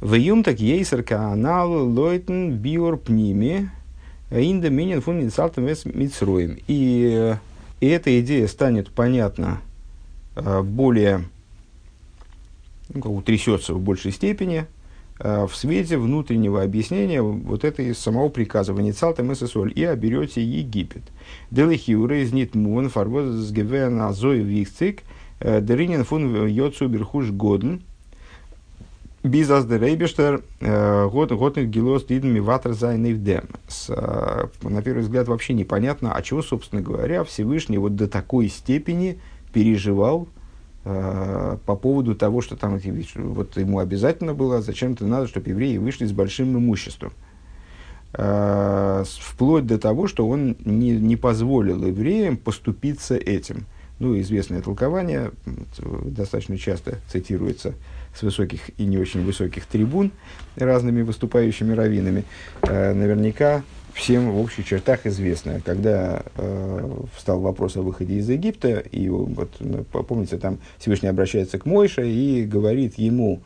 В 0.00 0.14
июм 0.14 0.42
так 0.42 0.60
ейсер 0.60 1.02
канал 1.02 1.88
лойтен 1.88 2.56
биор 2.56 2.96
пними 2.96 3.70
инда 4.30 4.68
минин 4.70 5.00
фун 5.00 5.18
мицроем. 5.20 6.58
И, 6.66 7.36
и 7.80 7.86
эта 7.86 8.20
идея 8.20 8.46
станет 8.46 8.90
понятна 8.90 9.60
э, 10.34 10.62
более, 10.62 11.24
ну, 12.88 13.00
как 13.00 13.12
утрясется 13.12 13.74
в 13.74 13.80
большей 13.80 14.12
степени, 14.12 14.66
Э, 14.66 14.81
в 15.22 15.52
свете 15.54 15.98
внутреннего 15.98 16.62
объяснения 16.62 17.22
вот 17.22 17.62
этой 17.64 17.94
самого 17.94 18.28
приказа 18.28 18.72
«Ваницалтем 18.74 19.32
эсэсоль» 19.32 19.72
и 19.74 19.84
оберете 19.84 20.42
Египет. 20.42 21.02
Делихиуре 21.52 22.22
из 22.22 22.32
нит 22.32 22.56
муван 22.56 22.88
фарвоз 22.88 23.50
гевен 23.52 24.00
азой 24.00 24.40
вихцик 24.40 25.02
э, 25.38 25.60
деринен 25.60 26.04
фун 26.04 26.46
йоцу 26.46 26.88
берхуш 26.88 27.30
годен 27.30 27.82
Бизас 29.22 29.64
де 29.66 29.76
э, 29.76 31.08
годных 31.08 31.68
гилос 31.68 32.04
дидами 32.04 32.40
ватр 32.40 32.72
зайневдем. 32.72 33.44
На 33.88 34.82
первый 34.82 35.02
взгляд 35.02 35.28
вообще 35.28 35.54
непонятно, 35.54 36.12
а 36.12 36.22
чего, 36.22 36.42
собственно 36.42 36.82
говоря, 36.82 37.22
Всевышний 37.22 37.78
вот 37.78 37.94
до 37.94 38.08
такой 38.08 38.48
степени 38.48 39.20
переживал 39.52 40.26
Э, 40.84 41.58
по 41.64 41.76
поводу 41.76 42.16
того, 42.16 42.40
что 42.40 42.56
там 42.56 42.78
вот 43.14 43.56
ему 43.56 43.78
обязательно 43.78 44.34
было, 44.34 44.60
зачем-то 44.62 45.06
надо, 45.06 45.28
чтобы 45.28 45.50
евреи 45.50 45.76
вышли 45.76 46.06
с 46.06 46.12
большим 46.12 46.56
имуществом. 46.58 47.12
Э, 48.14 49.04
вплоть 49.06 49.66
до 49.66 49.78
того, 49.78 50.08
что 50.08 50.26
он 50.26 50.56
не, 50.64 50.90
не 50.90 51.16
позволил 51.16 51.86
евреям 51.86 52.36
поступиться 52.36 53.16
этим. 53.16 53.66
Ну, 54.00 54.18
известное 54.20 54.60
толкование, 54.60 55.30
достаточно 55.78 56.58
часто 56.58 56.98
цитируется 57.08 57.74
с 58.16 58.22
высоких 58.22 58.70
и 58.76 58.84
не 58.84 58.98
очень 58.98 59.24
высоких 59.24 59.64
трибун 59.66 60.10
разными 60.56 61.02
выступающими 61.02 61.72
раввинами. 61.74 62.24
Э, 62.62 62.92
наверняка 62.92 63.62
всем 63.94 64.32
в 64.32 64.40
общих 64.40 64.66
чертах 64.66 65.06
известно. 65.06 65.60
Когда 65.64 66.22
э, 66.36 66.90
встал 67.16 67.40
вопрос 67.40 67.76
о 67.76 67.82
выходе 67.82 68.14
из 68.14 68.28
Египта, 68.28 68.78
и 68.78 69.08
вот, 69.08 69.50
ну, 69.60 69.84
помните, 69.84 70.38
там 70.38 70.58
Всевышний 70.78 71.08
обращается 71.08 71.58
к 71.58 71.66
Мойше 71.66 72.08
и 72.08 72.44
говорит 72.44 72.98
ему, 72.98 73.40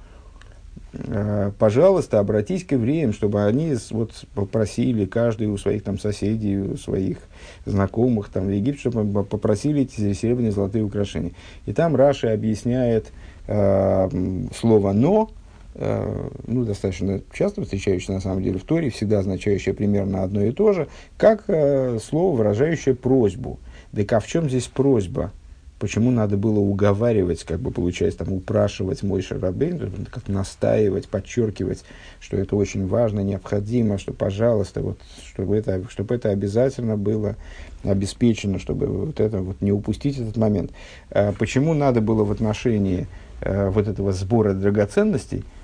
э, 0.93 1.53
пожалуйста, 1.59 2.21
обратись 2.21 2.65
к 2.65 2.73
евреям, 2.73 3.13
чтобы 3.13 3.45
они 3.45 3.77
вот, 3.91 4.13
попросили 4.35 5.05
каждый 5.05 5.49
у 5.49 5.59
своих 5.59 5.83
там, 5.83 5.99
соседей, 5.99 6.59
у 6.59 6.77
своих 6.77 7.19
знакомых 7.65 8.29
там, 8.29 8.47
в 8.47 8.51
Египте, 8.51 8.81
чтобы 8.81 9.25
попросили 9.25 9.83
эти 9.83 10.13
серебряные 10.13 10.53
золотые 10.53 10.85
украшения. 10.85 11.33
И 11.67 11.73
там 11.73 11.97
Раша 11.97 12.33
объясняет 12.33 13.13
э, 13.47 14.09
слово 14.55 14.93
«но», 14.93 15.31
Э, 15.79 16.31
ну, 16.47 16.65
достаточно 16.65 17.21
часто 17.35 17.63
встречающееся 17.63 18.13
на 18.13 18.21
самом 18.21 18.43
деле 18.43 18.59
в 18.59 18.65
Торе, 18.65 18.89
всегда 18.89 19.19
означающее 19.19 19.75
примерно 19.75 20.23
одно 20.23 20.43
и 20.43 20.51
то 20.51 20.73
же, 20.73 20.89
как 21.19 21.45
э, 21.49 21.99
слово, 22.03 22.35
выражающее 22.35 22.95
просьбу. 22.95 23.59
Так 23.95 24.11
а 24.15 24.21
в 24.21 24.27
чем 24.27 24.49
здесь 24.49 24.69
просьба? 24.69 25.33
Почему 25.79 26.11
надо 26.11 26.39
было 26.39 26.59
уговаривать, 26.59 27.45
как 27.45 27.61
бы 27.61 27.71
получается, 27.71 28.21
там, 28.21 28.33
упрашивать 28.33 29.03
мой 29.03 29.21
Шарабейн, 29.21 30.07
как 30.11 30.29
настаивать, 30.29 31.09
подчеркивать, 31.09 31.85
что 32.21 32.39
это 32.39 32.57
очень 32.57 32.87
важно, 32.87 33.21
необходимо, 33.21 33.99
что, 33.99 34.15
пожалуйста, 34.15 34.81
вот, 34.81 34.99
чтобы, 35.27 35.57
это, 35.57 35.85
чтобы 35.91 36.15
это 36.15 36.31
обязательно 36.31 36.97
было 36.97 37.37
обеспечено, 37.85 38.59
чтобы 38.59 38.87
вот 38.87 39.21
это 39.21 39.43
вот 39.43 39.61
не 39.61 39.73
упустить 39.73 40.19
этот 40.19 40.39
момент. 40.39 40.71
А 41.11 41.35
почему 41.39 41.75
надо 41.75 42.01
было 42.01 42.25
в 42.25 42.33
отношении 42.33 43.07
э, 43.43 43.69
вот 43.69 43.87
этого 43.87 44.13
сбора 44.13 44.55
драгоценностей 44.55 45.45
Э, 45.45 45.56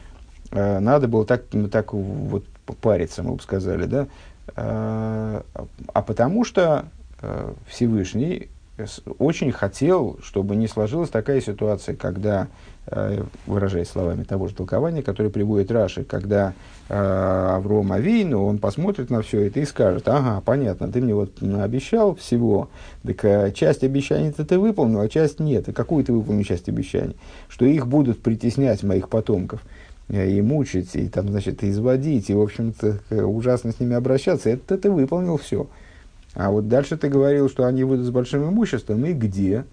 надо 0.52 1.08
было 1.08 1.24
так, 1.24 1.44
ну, 1.52 1.68
так 1.68 1.92
вот 1.92 2.44
париться, 2.80 3.22
мы 3.22 3.34
бы 3.34 3.42
сказали, 3.42 3.86
да, 3.86 4.06
э, 4.54 5.42
а 5.92 6.02
потому 6.02 6.44
что 6.44 6.86
э, 7.20 7.52
Всевышний 7.68 8.48
очень 9.18 9.52
хотел, 9.52 10.18
чтобы 10.22 10.56
не 10.56 10.66
сложилась 10.66 11.10
такая 11.10 11.40
ситуация, 11.40 11.94
когда, 11.94 12.48
э, 12.86 13.22
выражаясь 13.46 13.88
словами 13.88 14.24
того 14.24 14.48
же 14.48 14.54
толкования, 14.54 15.02
которое 15.02 15.28
приводит 15.28 15.70
Раши, 15.70 16.04
когда 16.04 16.54
э, 16.88 16.94
Авром 16.94 17.92
Авейну, 17.92 18.44
он 18.44 18.58
посмотрит 18.58 19.10
на 19.10 19.22
все 19.22 19.46
это 19.46 19.60
и 19.60 19.66
скажет, 19.66 20.08
ага, 20.08 20.40
понятно, 20.44 20.90
ты 20.90 21.00
мне 21.00 21.14
вот 21.14 21.42
обещал 21.42 22.14
всего, 22.14 22.70
так 23.04 23.24
э, 23.24 23.52
часть 23.52 23.84
обещаний 23.84 24.32
ты 24.32 24.58
выполнил, 24.58 25.00
а 25.00 25.08
часть 25.08 25.38
нет. 25.38 25.68
И 25.68 25.72
какую 25.72 26.04
ты 26.04 26.12
выполнил 26.12 26.44
часть 26.44 26.68
обещаний? 26.68 27.16
Что 27.48 27.66
их 27.66 27.86
будут 27.86 28.22
притеснять 28.22 28.82
моих 28.82 29.08
потомков 29.08 29.60
и 30.08 30.42
мучить, 30.42 30.94
и 30.94 31.08
там, 31.08 31.28
значит, 31.28 31.64
изводить, 31.64 32.28
и, 32.28 32.34
в 32.34 32.40
общем-то, 32.40 32.98
ужасно 33.24 33.72
с 33.72 33.80
ними 33.80 33.94
обращаться, 33.94 34.50
это 34.50 34.76
ты 34.76 34.90
выполнил 34.90 35.38
все. 35.38 35.68
А 36.34 36.50
вот 36.50 36.68
дальше 36.68 36.96
ты 36.96 37.08
говорил, 37.08 37.48
что 37.48 37.66
они 37.66 37.84
выйдут 37.84 38.06
с 38.06 38.10
большим 38.10 38.48
имуществом, 38.48 39.04
и 39.04 39.12
где? 39.12 39.64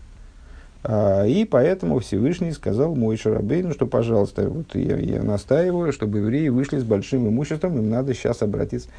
А, 0.84 1.26
и 1.26 1.46
поэтому 1.46 2.00
Всевышний 2.00 2.52
сказал 2.52 2.96
мой 2.96 3.18
Шарабейну, 3.18 3.72
что, 3.72 3.86
пожалуйста, 3.86 4.50
вот 4.50 4.76
я, 4.76 4.98
я 4.98 5.24
настаиваю, 5.24 5.92
чтобы 5.92 6.20
евреи 6.20 6.50
вышли 6.50 6.80
с 6.80 6.84
большим 6.84 7.28
имуществом, 7.28 7.78
им 7.78 7.90
надо 7.90 8.14
сейчас 8.14 8.42
обратиться. 8.42 8.90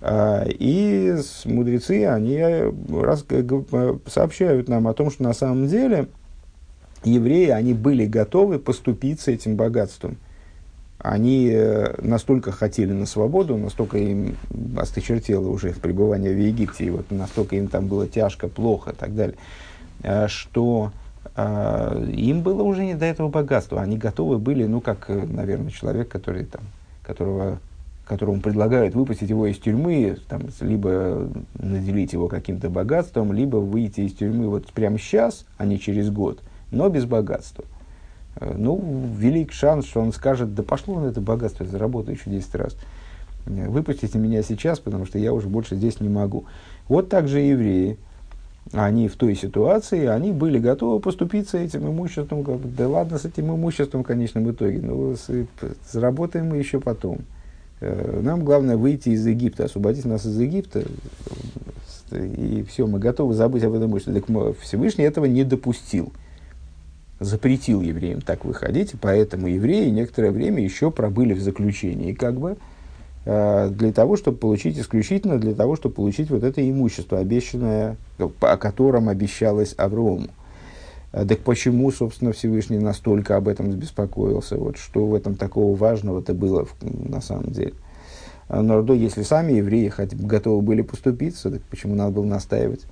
А, 0.00 0.44
и 0.48 1.14
мудрецы, 1.44 2.06
они 2.06 2.40
раз, 2.92 3.24
сообщают 4.06 4.68
нам 4.68 4.88
о 4.88 4.94
том, 4.94 5.10
что 5.10 5.22
на 5.22 5.32
самом 5.32 5.68
деле 5.68 6.06
евреи, 7.04 7.50
они 7.50 7.74
были 7.74 8.06
готовы 8.06 8.58
поступить 8.58 9.20
с 9.20 9.28
этим 9.28 9.54
богатством– 9.54 10.16
они 10.98 11.50
э, 11.52 11.94
настолько 12.02 12.50
хотели 12.50 12.92
на 12.92 13.06
свободу, 13.06 13.56
настолько 13.56 13.98
им 13.98 14.36
осточертело 14.76 15.48
уже 15.48 15.72
в 15.72 15.78
пребывании 15.78 16.30
в 16.30 16.38
Египте, 16.38 16.86
и 16.86 16.90
вот 16.90 17.10
настолько 17.10 17.56
им 17.56 17.68
там 17.68 17.86
было 17.86 18.08
тяжко, 18.08 18.48
плохо 18.48 18.90
и 18.90 18.94
так 18.94 19.14
далее, 19.14 19.36
э, 20.02 20.26
что 20.26 20.90
э, 21.36 22.10
им 22.14 22.42
было 22.42 22.62
уже 22.62 22.84
не 22.84 22.94
до 22.94 23.06
этого 23.06 23.28
богатства. 23.28 23.80
Они 23.80 23.96
готовы 23.96 24.38
были, 24.38 24.64
ну, 24.64 24.80
как, 24.80 25.08
наверное, 25.08 25.70
человек, 25.70 26.08
который 26.08 26.44
там, 26.44 26.62
которого 27.04 27.58
которому 28.04 28.40
предлагают 28.40 28.94
выпустить 28.94 29.28
его 29.28 29.46
из 29.46 29.58
тюрьмы, 29.58 30.16
там, 30.28 30.44
либо 30.60 31.28
наделить 31.58 32.14
его 32.14 32.26
каким-то 32.26 32.70
богатством, 32.70 33.34
либо 33.34 33.58
выйти 33.58 34.00
из 34.00 34.14
тюрьмы 34.14 34.48
вот 34.48 34.72
прямо 34.72 34.98
сейчас, 34.98 35.44
а 35.58 35.66
не 35.66 35.78
через 35.78 36.08
год, 36.10 36.40
но 36.70 36.88
без 36.88 37.04
богатства. 37.04 37.66
Ну, 38.40 38.80
велик 39.16 39.52
шанс, 39.52 39.86
что 39.86 40.00
он 40.00 40.12
скажет, 40.12 40.54
да 40.54 40.62
пошло 40.62 41.00
на 41.00 41.06
это 41.06 41.20
богатство, 41.20 41.64
я 41.64 41.70
заработаю 41.70 42.16
еще 42.16 42.30
10 42.30 42.54
раз. 42.54 42.76
Э, 43.46 43.68
выпустите 43.68 44.18
меня 44.18 44.42
сейчас, 44.42 44.78
потому 44.78 45.06
что 45.06 45.18
я 45.18 45.32
уже 45.32 45.48
больше 45.48 45.76
здесь 45.76 46.00
не 46.00 46.08
могу. 46.08 46.44
Вот 46.88 47.08
так 47.08 47.28
же 47.28 47.40
евреи, 47.40 47.98
они 48.72 49.08
в 49.08 49.16
той 49.16 49.34
ситуации, 49.34 50.06
они 50.06 50.32
были 50.32 50.58
готовы 50.58 51.00
поступиться 51.00 51.58
этим 51.58 51.88
имуществом. 51.88 52.44
Да 52.76 52.88
ладно 52.88 53.18
с 53.18 53.24
этим 53.24 53.54
имуществом 53.54 54.04
в 54.04 54.06
конечном 54.06 54.50
итоге, 54.50 54.80
ну, 54.80 55.16
с, 55.16 55.28
заработаем 55.90 56.50
мы 56.50 56.58
еще 56.58 56.80
потом. 56.80 57.20
Э, 57.80 58.20
нам 58.22 58.44
главное 58.44 58.76
выйти 58.76 59.10
из 59.10 59.26
Египта, 59.26 59.64
освободить 59.64 60.04
нас 60.04 60.26
из 60.26 60.38
Египта, 60.38 60.84
и 62.12 62.64
все, 62.68 62.86
мы 62.86 62.98
готовы 62.98 63.34
забыть 63.34 63.64
об 63.64 63.74
этом 63.74 63.90
имуществе. 63.90 64.20
Так 64.20 64.56
Всевышний 64.60 65.04
этого 65.04 65.26
не 65.26 65.44
допустил 65.44 66.12
запретил 67.20 67.80
евреям 67.80 68.20
так 68.20 68.44
выходить, 68.44 68.94
поэтому 69.00 69.48
евреи 69.48 69.90
некоторое 69.90 70.30
время 70.30 70.62
еще 70.62 70.90
пробыли 70.90 71.34
в 71.34 71.40
заключении, 71.40 72.12
как 72.12 72.38
бы, 72.38 72.56
э, 73.24 73.70
для 73.70 73.92
того, 73.92 74.16
чтобы 74.16 74.38
получить, 74.38 74.78
исключительно 74.78 75.38
для 75.38 75.54
того, 75.54 75.76
чтобы 75.76 75.96
получить 75.96 76.30
вот 76.30 76.44
это 76.44 76.68
имущество, 76.68 77.18
обещанное, 77.18 77.96
о 78.18 78.56
котором 78.56 79.08
обещалось 79.08 79.74
Аврому. 79.76 80.28
Э, 81.12 81.24
так 81.24 81.40
почему, 81.40 81.90
собственно, 81.90 82.32
Всевышний 82.32 82.78
настолько 82.78 83.36
об 83.36 83.48
этом 83.48 83.70
беспокоился? 83.72 84.56
Вот 84.56 84.76
что 84.76 85.06
в 85.06 85.14
этом 85.14 85.34
такого 85.34 85.76
важного-то 85.76 86.34
было 86.34 86.68
на 86.82 87.20
самом 87.20 87.50
деле? 87.50 87.74
Э, 88.48 88.60
но 88.60 88.80
если 88.92 89.22
сами 89.22 89.54
евреи 89.54 89.88
хоть 89.88 90.14
готовы 90.14 90.62
были 90.62 90.82
поступиться, 90.82 91.50
так 91.50 91.62
почему 91.62 91.96
надо 91.96 92.12
было 92.12 92.26
настаивать? 92.26 92.82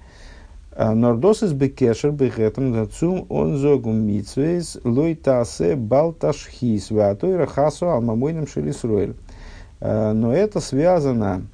Нордос 0.79 1.43
из 1.43 1.53
бекешер 1.55 2.11
бехетом 2.11 2.73
дацум 2.73 3.25
он 3.31 3.57
зогум 3.57 3.97
митсвейс 3.97 4.77
лой 4.85 5.15
тасе 5.15 5.75
балташхис 5.75 6.91
ватойра 6.91 7.47
хасу 7.47 7.89
алмамойным 7.89 8.47
шелисруэль. 8.47 9.15
Но 9.81 10.35
это 10.35 10.61
связано 10.61 11.47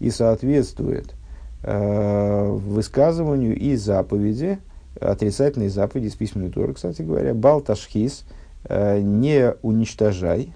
и 0.00 0.10
соответствует 0.10 1.14
высказыванию 1.62 3.54
и 3.54 3.76
заповеди, 3.76 4.58
отрицательной 5.00 5.68
заповеди 5.68 6.06
из 6.06 6.14
письменной 6.14 6.50
Торы, 6.50 6.72
кстати 6.74 7.02
говоря, 7.02 7.34
балташхис, 7.34 8.24
не 8.68 9.54
уничтожай, 9.62 10.54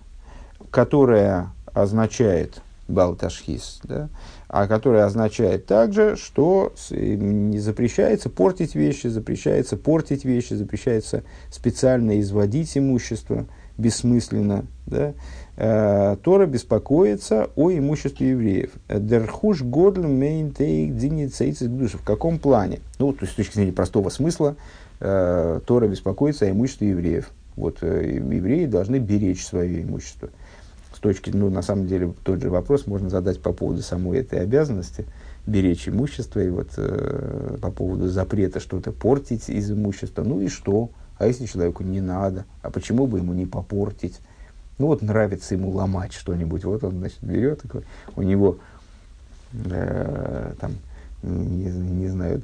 которая 0.71 1.49
означает 1.73 2.63
балташхис, 2.89 3.81
да, 3.85 4.09
а 4.49 4.67
которая 4.67 5.05
означает 5.05 5.67
также, 5.67 6.17
что 6.17 6.73
не 6.91 7.59
запрещается 7.59 8.31
портить 8.31 8.75
вещи, 8.75 9.07
запрещается 9.07 9.77
портить 9.77 10.25
вещи, 10.25 10.55
запрещается 10.55 11.23
специально 11.51 12.19
изводить 12.21 12.77
имущество 12.77 13.47
бессмысленно. 13.77 14.65
Да? 14.87 15.15
Э, 15.57 16.17
Тора 16.23 16.47
беспокоится 16.47 17.51
о 17.57 17.71
имуществе 17.71 18.31
евреев. 18.31 18.73
Дерхуш 18.89 19.63
годль 19.63 20.07
мейнтейк 20.07 20.93
В 20.93 22.05
каком 22.05 22.39
плане? 22.39 22.81
Ну, 22.99 23.13
то 23.13 23.21
есть, 23.23 23.35
с 23.35 23.37
точки 23.37 23.55
зрения 23.55 23.73
простого 23.73 24.09
смысла, 24.09 24.57
э, 25.01 25.61
Тора 25.67 25.87
беспокоится 25.87 26.47
о 26.47 26.51
имуществе 26.51 26.91
евреев. 26.91 27.31
Вот 27.57 27.79
э, 27.83 28.19
евреи 28.19 28.67
должны 28.67 28.97
беречь 28.97 29.45
свое 29.45 29.83
имущество 29.83 30.31
с 30.99 31.01
точки, 31.01 31.31
ну, 31.31 31.49
на 31.49 31.63
самом 31.63 31.87
деле, 31.87 32.13
тот 32.25 32.43
же 32.43 32.51
вопрос 32.51 32.89
можно 32.89 33.09
задать 33.09 33.41
по 33.41 33.53
поводу 33.53 33.83
самой 33.83 34.19
этой 34.19 34.41
обязанности 34.41 35.07
беречь 35.47 35.89
имущество 35.89 36.41
и 36.41 36.51
вот 36.51 36.71
э, 36.77 37.57
по 37.63 37.71
поводу 37.71 38.09
запрета 38.09 38.59
что-то 38.59 38.91
портить 38.91 39.49
из 39.49 39.71
имущества. 39.71 40.25
Ну 40.25 40.41
и 40.41 40.49
что? 40.49 40.91
А 41.17 41.29
если 41.29 41.47
человеку 41.47 41.85
не 41.85 42.01
надо? 42.01 42.47
А 42.63 42.71
почему 42.71 43.07
бы 43.07 43.19
ему 43.19 43.33
не 43.33 43.47
попортить? 43.47 44.19
Ну 44.79 44.87
вот 44.87 45.01
нравится 45.01 45.55
ему 45.55 45.71
ломать 45.71 46.13
что-нибудь. 46.13 46.65
Вот 46.65 46.83
он, 46.83 46.99
значит, 46.99 47.23
берет, 47.23 47.63
такой, 47.63 47.85
у 48.17 48.23
него 48.23 48.59
э, 49.53 50.53
там, 50.61 50.73
не, 51.23 51.71
не 51.71 52.09
знаю, 52.09 52.43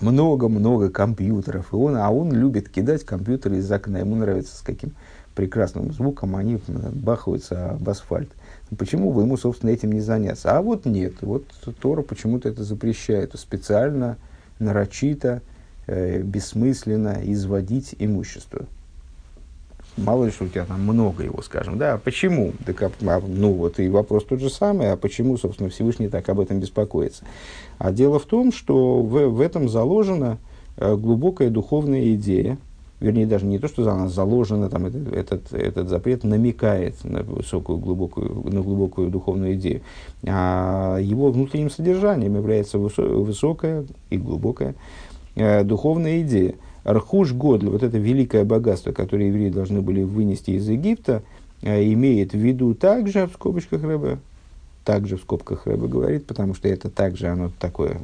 много-много 0.00 0.88
компьютеров, 0.88 1.74
и 1.74 1.76
он, 1.76 1.96
а 1.96 2.10
он 2.10 2.32
любит 2.32 2.70
кидать 2.70 3.04
компьютеры 3.04 3.58
из 3.58 3.70
окна. 3.70 3.98
Ему 3.98 4.16
нравится 4.16 4.56
с 4.56 4.62
каким 4.62 4.94
прекрасным 5.34 5.92
звуком, 5.92 6.36
они 6.36 6.58
бахаются 6.68 7.72
об 7.72 7.88
асфальт. 7.88 8.30
Почему 8.76 9.12
бы 9.12 9.22
ему, 9.22 9.36
собственно, 9.36 9.70
этим 9.70 9.92
не 9.92 10.00
заняться? 10.00 10.56
А 10.56 10.62
вот 10.62 10.84
нет. 10.84 11.14
Вот 11.20 11.44
Тора 11.80 12.02
почему-то 12.02 12.48
это 12.48 12.64
запрещает. 12.64 13.38
Специально, 13.38 14.16
нарочито, 14.58 15.42
э, 15.86 16.22
бессмысленно 16.22 17.18
изводить 17.22 17.94
имущество. 17.98 18.66
Мало 19.96 20.24
ли, 20.24 20.32
что 20.32 20.44
у 20.44 20.48
тебя 20.48 20.64
там 20.64 20.82
много 20.82 21.22
его, 21.22 21.40
скажем. 21.42 21.78
Да, 21.78 21.94
а 21.94 21.98
почему? 21.98 22.52
Так, 22.66 22.82
а, 22.82 23.22
ну, 23.26 23.52
вот 23.52 23.78
и 23.78 23.88
вопрос 23.88 24.24
тот 24.24 24.40
же 24.40 24.50
самый. 24.50 24.90
А 24.90 24.96
почему, 24.96 25.36
собственно, 25.36 25.70
Всевышний 25.70 26.08
так 26.08 26.28
об 26.28 26.40
этом 26.40 26.58
беспокоится? 26.58 27.24
А 27.78 27.92
дело 27.92 28.18
в 28.18 28.24
том, 28.24 28.52
что 28.52 29.02
в, 29.02 29.28
в 29.28 29.40
этом 29.40 29.68
заложена 29.68 30.38
э, 30.76 30.96
глубокая 30.96 31.48
духовная 31.48 32.14
идея, 32.14 32.58
вернее, 33.04 33.26
даже 33.26 33.44
не 33.44 33.58
то, 33.58 33.68
что 33.68 33.84
за 33.84 33.94
нас 33.94 34.12
заложено, 34.12 34.70
там, 34.70 34.86
этот, 34.86 35.12
этот, 35.12 35.52
этот 35.52 35.88
запрет 35.88 36.24
намекает 36.24 37.04
на 37.04 37.22
высокую, 37.22 37.78
глубокую, 37.78 38.42
на 38.50 38.62
глубокую 38.62 39.10
духовную 39.10 39.54
идею, 39.54 39.82
а 40.26 40.98
его 40.98 41.30
внутренним 41.30 41.70
содержанием 41.70 42.34
является 42.34 42.78
высокая 42.78 43.84
и 44.10 44.16
глубокая 44.16 44.74
э, 45.36 45.64
духовная 45.64 46.22
идея. 46.22 46.54
Архуш 46.82 47.32
Годль, 47.32 47.68
вот 47.68 47.82
это 47.82 47.98
великое 47.98 48.44
богатство, 48.44 48.92
которое 48.92 49.28
евреи 49.28 49.50
должны 49.50 49.80
были 49.80 50.02
вынести 50.02 50.52
из 50.52 50.68
Египта, 50.68 51.22
э, 51.62 51.84
имеет 51.92 52.32
в 52.32 52.38
виду 52.38 52.74
также, 52.74 53.26
в 53.26 53.32
скобочках 53.32 53.82
Рэбе, 53.82 54.18
также 54.84 55.16
в 55.18 55.20
скобках 55.20 55.66
Рэбе 55.66 55.88
говорит, 55.88 56.26
потому 56.26 56.54
что 56.54 56.68
это 56.68 56.88
также 56.88 57.28
оно 57.28 57.50
такое 57.60 58.00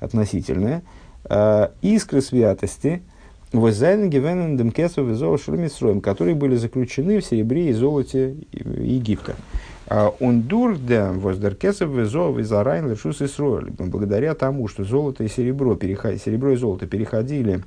относительное, 0.00 0.82
э, 1.24 1.68
искры 1.80 2.20
святости– 2.20 3.02
И 3.50 3.56
которые 6.00 6.34
были 6.34 6.56
заключены 6.56 7.20
в 7.20 7.24
серебре 7.24 7.70
и 7.70 7.72
золоте 7.72 8.34
Египта. 8.52 9.36
А 9.86 10.12
он 10.20 10.42
дур 10.42 10.76
да 10.76 11.12
воздеркесов 11.12 11.88
везов 11.88 12.36
из 12.38 12.52
Арайн 12.52 12.90
Лешус 12.90 13.22
Исроэль. 13.22 13.70
Благодаря 13.70 14.34
тому, 14.34 14.68
что 14.68 14.84
золото 14.84 15.24
и 15.24 15.28
серебро, 15.28 15.76
переход, 15.76 16.20
серебро 16.20 16.52
и 16.52 16.56
золото 16.56 16.86
переходили 16.86 17.62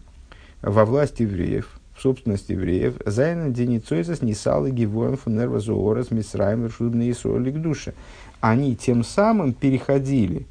во 0.62 0.86
власть 0.86 1.20
евреев, 1.20 1.80
в 1.96 2.02
собственность 2.02 2.50
евреев, 2.50 2.94
Зайна 3.08 3.50
Деницойсас 3.50 4.22
Нисалы 4.22 4.70
Гивоен 4.70 5.18
Фунерва 5.18 5.60
Зоорас 5.60 6.12
Мисраем 6.12 6.66
Лешудный 6.66 7.10
Исроэль 7.10 7.52
к 7.52 7.60
душе. 7.60 7.96
Они 8.40 8.76
тем 8.76 9.04
самым 9.04 9.54
переходили 9.54 10.46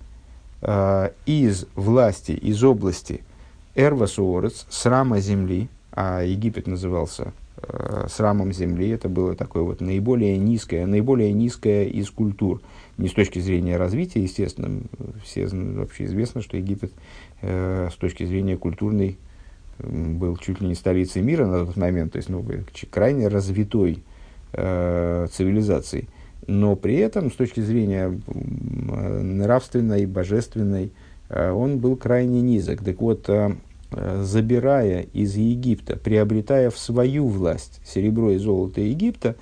э, 0.62 1.10
из 1.24 1.66
власти, 1.76 2.32
из 2.32 2.64
области– 2.64 3.22
Эрвасуорец, 3.80 4.66
срама 4.68 5.20
земли, 5.20 5.68
а 5.92 6.22
Египет 6.22 6.66
назывался 6.66 7.32
э, 7.56 8.06
срамом 8.08 8.52
земли, 8.52 8.90
это 8.90 9.08
было 9.08 9.34
такое 9.34 9.62
вот 9.62 9.80
наиболее 9.80 10.36
низкое, 10.38 10.86
наиболее 10.86 11.32
низкое 11.32 11.84
из 11.86 12.10
культур. 12.10 12.60
Не 12.98 13.08
с 13.08 13.12
точки 13.12 13.38
зрения 13.38 13.76
развития, 13.76 14.22
естественно, 14.22 14.82
все 15.24 15.46
вообще 15.46 16.04
известно, 16.04 16.42
что 16.42 16.56
Египет 16.56 16.92
э, 17.40 17.88
с 17.90 17.96
точки 17.96 18.24
зрения 18.24 18.56
культурной 18.56 19.18
был 19.78 20.36
чуть 20.36 20.60
ли 20.60 20.68
не 20.68 20.74
столицей 20.74 21.22
мира 21.22 21.46
на 21.46 21.64
тот 21.64 21.76
момент, 21.76 22.12
то 22.12 22.16
есть 22.16 22.28
ну, 22.28 22.44
крайне 22.90 23.28
развитой 23.28 24.02
э, 24.52 25.26
цивилизацией. 25.32 26.08
Но 26.46 26.76
при 26.76 26.96
этом, 26.96 27.30
с 27.30 27.34
точки 27.34 27.60
зрения 27.60 28.20
нравственной, 28.28 30.06
божественной, 30.06 30.92
э, 31.28 31.50
он 31.50 31.78
был 31.78 31.96
крайне 31.96 32.40
низок. 32.40 32.82
Так 32.82 33.00
вот, 33.00 33.28
э, 33.28 33.54
забирая 33.92 35.02
из 35.12 35.34
Египта, 35.36 35.96
приобретая 35.96 36.70
в 36.70 36.78
свою 36.78 37.26
власть 37.26 37.80
серебро 37.84 38.30
и 38.30 38.38
золото 38.38 38.80
Египта, 38.80 39.36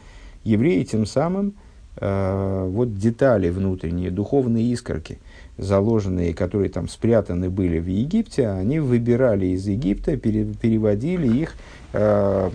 евреи 0.44 0.84
тем 0.84 1.04
самым 1.06 1.54
э, 1.96 2.66
вот 2.70 2.96
детали 2.96 3.50
внутренние, 3.50 4.10
духовные 4.10 4.64
искорки, 4.72 5.18
заложенные, 5.58 6.32
которые 6.32 6.70
там 6.70 6.88
спрятаны 6.88 7.50
были 7.50 7.78
в 7.78 7.86
Египте, 7.86 8.48
они 8.48 8.80
выбирали 8.80 9.46
из 9.46 9.66
Египта, 9.66 10.16
пере, 10.16 10.44
переводили 10.44 11.28
их 11.28 11.54
э, 11.92 12.50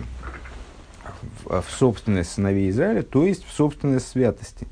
в, 1.44 1.62
в 1.62 1.70
собственность 1.70 2.32
сыновей 2.32 2.70
Израиля, 2.70 3.02
то 3.02 3.24
есть 3.24 3.44
в 3.44 3.52
собственность 3.52 4.08
святости. 4.08 4.66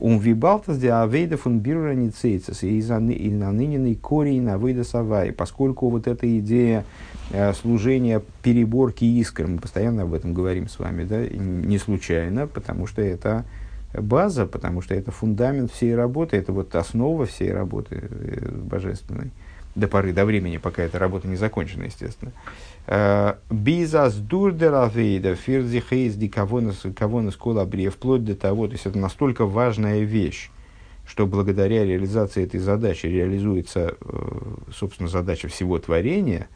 Um 0.00 0.20
вибалтас 0.20 0.78
де 0.78 0.92
авейда 0.92 1.36
фун 1.36 1.58
бирра 1.58 1.92
ницейцес 1.92 2.62
и 2.62 2.80
наныненный 2.80 3.96
корень 3.96 4.42
на 4.42 4.56
выйда 4.56 4.84
савай, 4.84 5.32
поскольку 5.32 5.90
вот 5.90 6.06
эта 6.06 6.38
идея 6.38 6.84
э, 7.32 7.52
служения 7.52 8.22
переборки 8.44 9.04
искр, 9.04 9.48
мы 9.48 9.58
постоянно 9.58 10.02
об 10.02 10.14
этом 10.14 10.34
говорим 10.34 10.68
с 10.68 10.78
вами, 10.78 11.02
да, 11.02 11.26
не 11.26 11.78
случайно, 11.78 12.46
потому 12.46 12.86
что 12.86 13.02
это 13.02 13.44
база, 13.92 14.46
потому 14.46 14.82
что 14.82 14.94
это 14.94 15.10
фундамент 15.10 15.72
всей 15.72 15.96
работы, 15.96 16.36
это 16.36 16.52
вот 16.52 16.76
основа 16.76 17.26
всей 17.26 17.52
работы 17.52 18.00
э, 18.00 18.50
божественной 18.50 19.32
до 19.78 19.88
поры, 19.88 20.12
до 20.12 20.24
времени, 20.24 20.58
пока 20.58 20.82
эта 20.82 20.98
работа 20.98 21.28
не 21.28 21.36
закончена, 21.36 21.84
естественно. 21.84 22.32
Э, 22.86 23.34
Бизас 23.50 24.14
дурдеравейда 24.14 25.34
фирзихейс 25.34 26.14
дикавонас 26.14 27.36
колабрия, 27.36 27.90
вплоть 27.90 28.24
до 28.24 28.34
того, 28.34 28.66
то 28.66 28.72
есть 28.72 28.86
это 28.86 28.98
настолько 28.98 29.46
важная 29.46 30.00
вещь, 30.00 30.50
что 31.06 31.26
благодаря 31.26 31.84
реализации 31.84 32.44
этой 32.44 32.60
задачи 32.60 33.06
реализуется, 33.06 33.94
э, 34.00 34.30
собственно, 34.74 35.08
задача 35.08 35.48
всего 35.48 35.78
творения, 35.78 36.48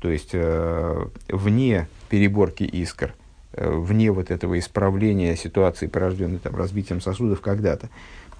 то 0.00 0.10
есть 0.10 0.30
э, 0.32 1.06
вне 1.28 1.88
переборки 2.08 2.64
искр, 2.64 3.14
вне 3.52 4.10
вот 4.12 4.30
этого 4.30 4.58
исправления 4.58 5.34
ситуации, 5.34 5.86
порожденной 5.86 6.38
там, 6.38 6.54
разбитием 6.56 7.00
сосудов 7.00 7.40
когда-то, 7.40 7.88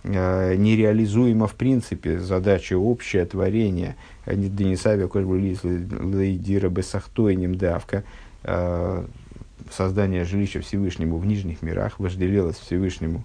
нереализуема 0.07 1.47
в 1.47 1.55
принципе. 1.55 2.19
Задача 2.19 2.77
общее 2.79 3.25
творение– 3.25 3.97
Денисавия 4.27 5.07
Кошбулисдира 5.07 6.69
Бесахтойним 6.69 7.55
Давка, 7.55 8.03
э, 8.43 9.05
создание 9.71 10.25
жилища 10.25 10.61
Всевышнему 10.61 11.19
в 11.19 11.27
нижних 11.27 11.63
мирах, 11.63 12.01
вожделелось 12.01 12.57
Всевышнему, 12.57 13.25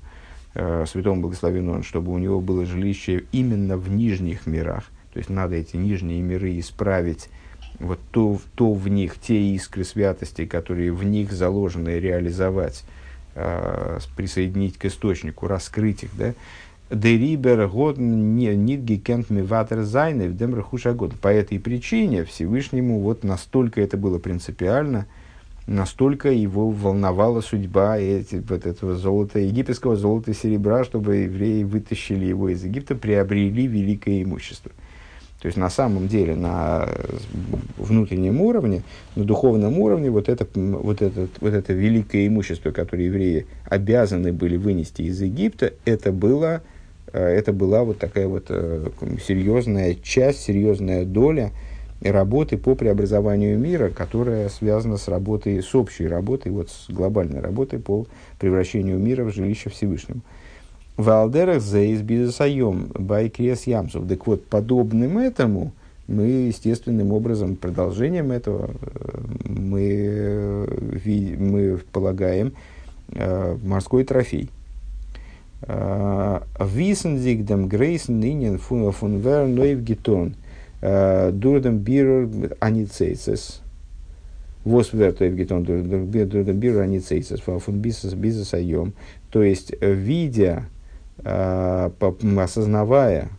э, 0.53 0.85
святому 0.87 1.21
благословенному, 1.21 1.83
чтобы 1.83 2.11
у 2.11 2.17
него 2.17 2.39
было 2.39 2.65
жилище 2.65 3.23
именно 3.31 3.77
в 3.77 3.89
нижних 3.89 4.45
мирах. 4.45 4.85
То 5.13 5.17
есть 5.17 5.29
надо 5.29 5.55
эти 5.55 5.75
нижние 5.75 6.21
миры 6.21 6.59
исправить, 6.59 7.29
вот 7.79 7.99
то, 8.11 8.39
то 8.55 8.73
в 8.73 8.87
них, 8.87 9.17
те 9.19 9.41
искры 9.55 9.83
святости, 9.83 10.45
которые 10.45 10.91
в 10.91 11.03
них 11.03 11.31
заложены, 11.31 11.99
реализовать, 11.99 12.83
э, 13.33 13.99
присоединить 14.15 14.77
к 14.77 14.85
источнику, 14.85 15.47
раскрыть 15.47 16.03
их, 16.03 16.11
да, 16.15 16.33
Дерибер 16.91 17.69
год 17.69 17.97
нидги 17.97 18.95
кент 18.95 19.29
миватер 19.29 19.83
зайны 19.83 20.27
в 20.27 20.35
демрахуша 20.35 20.91
год. 20.91 21.17
По 21.17 21.29
этой 21.29 21.57
причине 21.57 22.25
Всевышнему 22.25 22.99
вот 22.99 23.23
настолько 23.23 23.79
это 23.79 23.95
было 23.95 24.19
принципиально, 24.19 25.05
настолько 25.67 26.29
его 26.31 26.69
волновала 26.69 27.39
судьба 27.39 27.97
эти, 27.97 28.43
вот 28.45 28.65
этого 28.65 28.95
золота, 28.95 29.39
египетского 29.39 29.95
золота 29.95 30.31
и 30.31 30.33
серебра, 30.33 30.83
чтобы 30.83 31.15
евреи 31.15 31.63
вытащили 31.63 32.25
его 32.25 32.49
из 32.49 32.61
Египта, 32.65 32.95
приобрели 32.95 33.67
великое 33.67 34.23
имущество. 34.23 34.71
То 35.39 35.45
есть 35.45 35.57
на 35.57 35.69
самом 35.69 36.09
деле 36.09 36.35
на 36.35 36.89
внутреннем 37.77 38.41
уровне, 38.41 38.83
на 39.15 39.23
духовном 39.23 39.79
уровне 39.79 40.09
вот 40.09 40.27
это, 40.27 40.45
вот 40.55 41.01
это, 41.01 41.29
вот 41.39 41.53
это 41.53 41.71
великое 41.71 42.27
имущество, 42.27 42.71
которое 42.71 43.05
евреи 43.05 43.47
обязаны 43.65 44.33
были 44.33 44.57
вынести 44.57 45.03
из 45.03 45.21
Египта, 45.21 45.71
это 45.85 46.11
было 46.11 46.61
Э, 46.61 46.80
это 47.17 47.51
была 47.53 47.83
вот 47.83 47.99
такая 47.99 48.27
вот 48.27 48.45
э, 48.49 48.87
серьезная 49.25 49.95
часть, 49.95 50.41
серьезная 50.41 51.05
доля 51.05 51.51
работы 52.01 52.57
по 52.57 52.73
преобразованию 52.75 53.59
мира, 53.59 53.89
которая 53.89 54.49
связана 54.49 54.97
с 54.97 55.07
работой, 55.07 55.61
с 55.61 55.75
общей 55.75 56.07
работой, 56.07 56.51
вот 56.51 56.69
с 56.69 56.89
глобальной 56.89 57.41
работой 57.41 57.79
по 57.79 58.07
превращению 58.39 58.97
мира 58.97 59.23
в 59.23 59.33
жилище 59.33 59.69
Всевышнему. 59.69 60.21
В 60.97 61.09
Алдерах 61.09 61.61
зейс 61.61 62.01
бизнесаем 62.01 62.91
байкрес 62.93 63.67
ямсов. 63.67 64.07
Так 64.07 64.25
вот, 64.27 64.45
подобным 64.45 65.17
этому, 65.17 65.73
мы 66.07 66.25
естественным 66.25 67.11
образом, 67.11 67.55
продолжением 67.55 68.31
этого, 68.31 68.71
э, 68.81 69.21
мы, 69.45 70.67
мы 71.37 71.79
полагаем 71.91 72.53
морской 73.63 74.05
трофей– 74.05 74.49
Висензиг 75.67 77.45
дем 77.45 77.67
грейсен 77.67 78.19
нинен 78.19 78.57
фун 78.57 78.91
фун 78.91 79.19
вер 79.19 79.47
нойв 79.47 79.83
гитон. 79.83 80.35
Дурдем 80.81 81.77
бирер 81.77 82.55
аницейцес. 82.59 83.61
Вос 84.65 84.93
вер 84.93 85.13
тойв 85.13 85.35
гитон 85.35 85.63
дурдем 85.63 86.57
бирер 86.57 86.81
аницейцес. 86.81 87.41
Фун 87.41 87.79
бисес 87.79 88.53
айом. 88.53 88.93
То 89.29 89.43
есть, 89.43 89.73
видя, 89.81 90.65
осознавая 91.23 93.29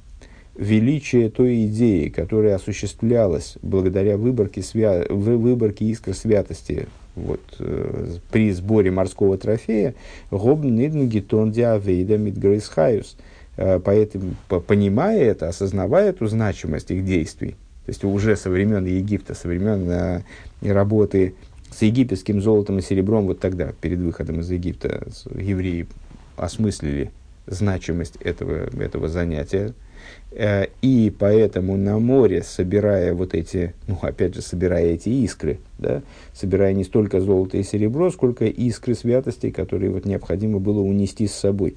величие 0.54 1.30
той 1.30 1.66
идеи, 1.66 2.08
которая 2.08 2.54
осуществлялась 2.54 3.56
благодаря 3.62 4.16
выборке, 4.16 4.62
свя... 4.62 5.04
выборке 5.08 5.86
искр 5.86 6.14
святости 6.14 6.86
вот, 7.14 7.40
э, 7.58 8.16
при 8.30 8.52
сборе 8.52 8.90
морского 8.90 9.36
трофея, 9.36 9.94
гобн 10.30 10.76
гитон 11.08 11.52
диавейда 11.52 12.18
мидгрейсхайус. 12.18 13.16
Э, 13.56 13.80
поэтому, 13.80 14.34
понимая 14.66 15.20
это, 15.20 15.48
осознавая 15.48 16.10
эту 16.10 16.26
значимость 16.26 16.90
их 16.90 17.04
действий, 17.04 17.56
то 17.84 17.90
есть 17.90 18.04
уже 18.04 18.36
со 18.36 18.48
времен 18.48 18.86
Египта, 18.86 19.34
со 19.34 19.48
времен 19.48 19.90
э, 19.90 20.22
работы 20.62 21.34
с 21.70 21.82
египетским 21.82 22.40
золотом 22.40 22.78
и 22.78 22.82
серебром, 22.82 23.26
вот 23.26 23.40
тогда, 23.40 23.72
перед 23.80 23.98
выходом 23.98 24.40
из 24.40 24.50
Египта, 24.50 25.06
евреи 25.34 25.86
осмыслили 26.36 27.10
значимость 27.46 28.16
этого, 28.16 28.68
этого 28.80 29.08
занятия, 29.08 29.74
и 30.34 31.12
поэтому 31.18 31.76
на 31.76 31.98
море, 31.98 32.42
собирая 32.42 33.12
вот 33.12 33.34
эти, 33.34 33.74
ну, 33.86 33.98
опять 34.00 34.34
же, 34.34 34.40
собирая 34.40 34.86
эти 34.86 35.10
искры, 35.10 35.58
да, 35.78 36.02
собирая 36.32 36.72
не 36.72 36.84
столько 36.84 37.20
золото 37.20 37.58
и 37.58 37.62
серебро, 37.62 38.10
сколько 38.10 38.46
искры 38.46 38.94
святости, 38.94 39.50
которые 39.50 39.90
вот 39.90 40.06
необходимо 40.06 40.58
было 40.58 40.80
унести 40.80 41.26
с 41.26 41.34
собой, 41.34 41.76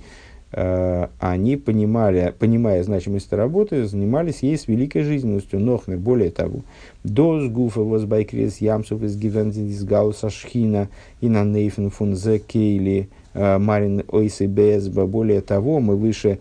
э, 0.54 1.08
они 1.20 1.58
понимали, 1.58 2.34
понимая 2.40 2.82
значимость 2.84 3.28
этой 3.28 3.40
работы, 3.40 3.86
занимались 3.86 4.42
ей 4.42 4.58
с 4.58 4.70
великой 4.70 5.04
жизненностью. 5.04 5.60
Нохмер, 5.60 5.98
более 5.98 6.32
того, 6.32 6.62
до 7.04 7.42
сгуфа 7.42 7.82
возбайкрес 7.82 8.60
ямсов 8.60 9.04
из 9.04 9.18
гивензис 9.18 9.84
гауса 9.84 10.30
шхина 10.30 10.88
и 11.20 11.28
на 11.28 11.44
нейфен 11.44 11.90
фун 11.90 12.16
кейли 12.16 13.10
э, 13.34 13.58
марин 13.58 14.04
ойсы 14.08 14.48
более 14.48 15.42
того, 15.42 15.82
мы 15.82 15.98
выше 15.98 16.40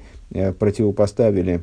противопоставили 0.58 1.62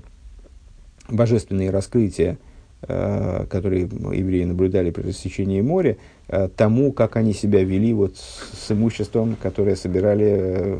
божественные 1.12 1.70
раскрытия, 1.70 2.38
э, 2.82 3.46
которые 3.50 3.82
евреи 3.82 4.46
наблюдали 4.46 4.92
при 4.92 5.04
рассечении 5.04 5.62
моря, 5.62 5.98
э, 6.28 6.50
тому, 6.56 6.92
как 6.92 7.16
они 7.16 7.34
себя 7.34 7.64
вели 7.64 7.94
вот 7.94 8.18
с, 8.18 8.72
имуществом, 8.72 9.36
которое 9.42 9.76
собирали 9.76 10.28
э, 10.30 10.80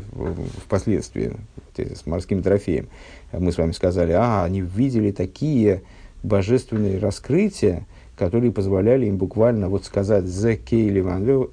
впоследствии, 0.64 1.32
с 1.76 2.06
морским 2.06 2.42
трофеем. 2.42 2.88
Мы 3.32 3.52
с 3.52 3.58
вами 3.58 3.72
сказали, 3.72 4.12
а, 4.12 4.44
они 4.44 4.60
видели 4.60 5.10
такие 5.10 5.82
божественные 6.22 6.98
раскрытия, 6.98 7.86
которые 8.16 8.52
позволяли 8.52 9.06
им 9.06 9.16
буквально 9.16 9.68
вот 9.68 9.84
сказать 9.84 10.26
«Зе 10.26 10.56
кейли 10.56 11.02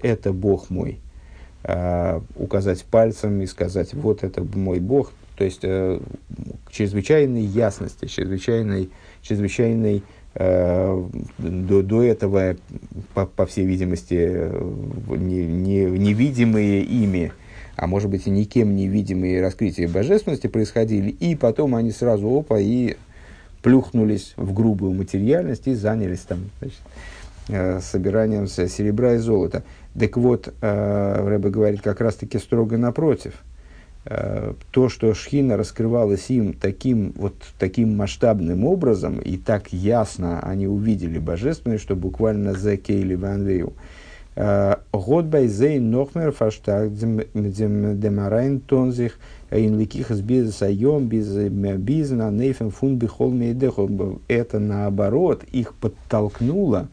это 0.06 0.34
Бог 0.34 0.70
мой». 0.70 1.00
указать 2.36 2.84
пальцем 2.84 3.42
и 3.42 3.46
сказать 3.46 3.94
«вот 3.94 4.24
это 4.24 4.44
мой 4.44 4.80
Бог», 4.80 5.14
то 5.40 5.46
есть, 5.46 5.62
э, 5.64 6.00
чрезвычайной 6.70 7.42
ясности, 7.42 8.06
чрезвычайной, 8.06 8.92
чрезвычайной 9.24 10.04
Э, 10.36 11.04
до, 11.40 11.82
до 11.82 12.04
этого, 12.04 12.56
по, 13.16 13.26
по 13.26 13.46
всей 13.48 13.66
видимости, 13.66 14.14
не, 15.18 15.46
не, 15.46 15.86
невидимые 15.86 16.84
ими, 16.84 17.34
а 17.76 17.88
может 17.88 18.12
быть 18.12 18.28
и 18.28 18.30
никем 18.30 18.76
невидимые 18.76 19.42
раскрытия 19.42 19.90
божественности 19.90 20.46
происходили, 20.46 21.10
и 21.10 21.36
потом 21.36 21.76
они 21.76 21.92
сразу 21.92 22.30
опа 22.30 22.60
и 22.60 22.96
плюхнулись 23.64 24.34
в 24.38 24.54
грубую 24.54 24.94
материальность 24.94 25.68
и 25.68 25.74
занялись 25.74 26.20
там 26.20 26.52
значит, 26.60 26.80
э, 27.48 27.80
собиранием 27.82 28.48
серебра 28.48 29.16
и 29.16 29.18
золота. 29.18 29.64
Так 30.00 30.16
вот, 30.16 30.54
э, 30.62 31.40
говорит 31.40 31.82
как 31.82 32.02
раз-таки 32.02 32.38
строго 32.38 32.78
напротив– 32.78 33.34
Э, 33.44 33.49
то, 34.06 34.90
что 34.90 35.14
Шхина 35.14 35.58
раскрывалась 35.58 36.30
им 36.30 36.54
таким, 36.54 37.14
вот, 37.16 37.36
таким 37.60 37.96
масштабным 37.98 38.66
образом, 38.66 39.20
и 39.20 39.38
так 39.38 39.74
ясно 39.74 40.40
они 40.40 40.68
увидели 40.68 41.20
божественное, 41.20 41.78
что 41.78 41.96
буквально 41.96 42.54
за 42.54 42.78
Кейли 42.78 43.16
Ванвею. 43.16 43.74
Э, 44.36 44.78
Год 44.94 45.26
байзей 45.26 45.80
нохмер 45.80 46.32
фаштаг 46.32 46.94
демарайн 46.94 48.62
тонзих 48.62 49.20
ин 49.52 49.78
ликих 49.78 50.12
с 50.12 50.22
без 50.22 50.56
сайом 50.56 51.08
без 51.08 51.28
бизна 51.28 52.32
нейфен 52.32 52.72
фун 52.72 52.98
бихол 52.98 53.34
Это 54.28 54.60
наоборот 54.60 55.44
их 55.52 55.74
подтолкнуло 55.74 56.88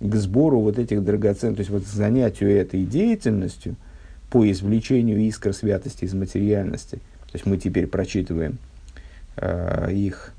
к 0.00 0.14
сбору 0.14 0.60
вот 0.60 0.78
этих 0.78 1.02
драгоценных, 1.02 1.56
то 1.56 1.60
есть 1.60 1.70
вот 1.70 1.86
занятию 1.86 2.54
этой 2.54 2.84
деятельностью– 2.84 3.76
по 4.30 4.48
извлечению 4.50 5.18
искр 5.20 5.52
святости 5.52 6.04
из 6.04 6.14
материальности. 6.14 6.96
То 6.96 7.34
есть 7.34 7.46
мы 7.46 7.58
теперь 7.58 7.86
прочитываем 7.86 8.58
э, 9.36 9.92
их 9.92 10.32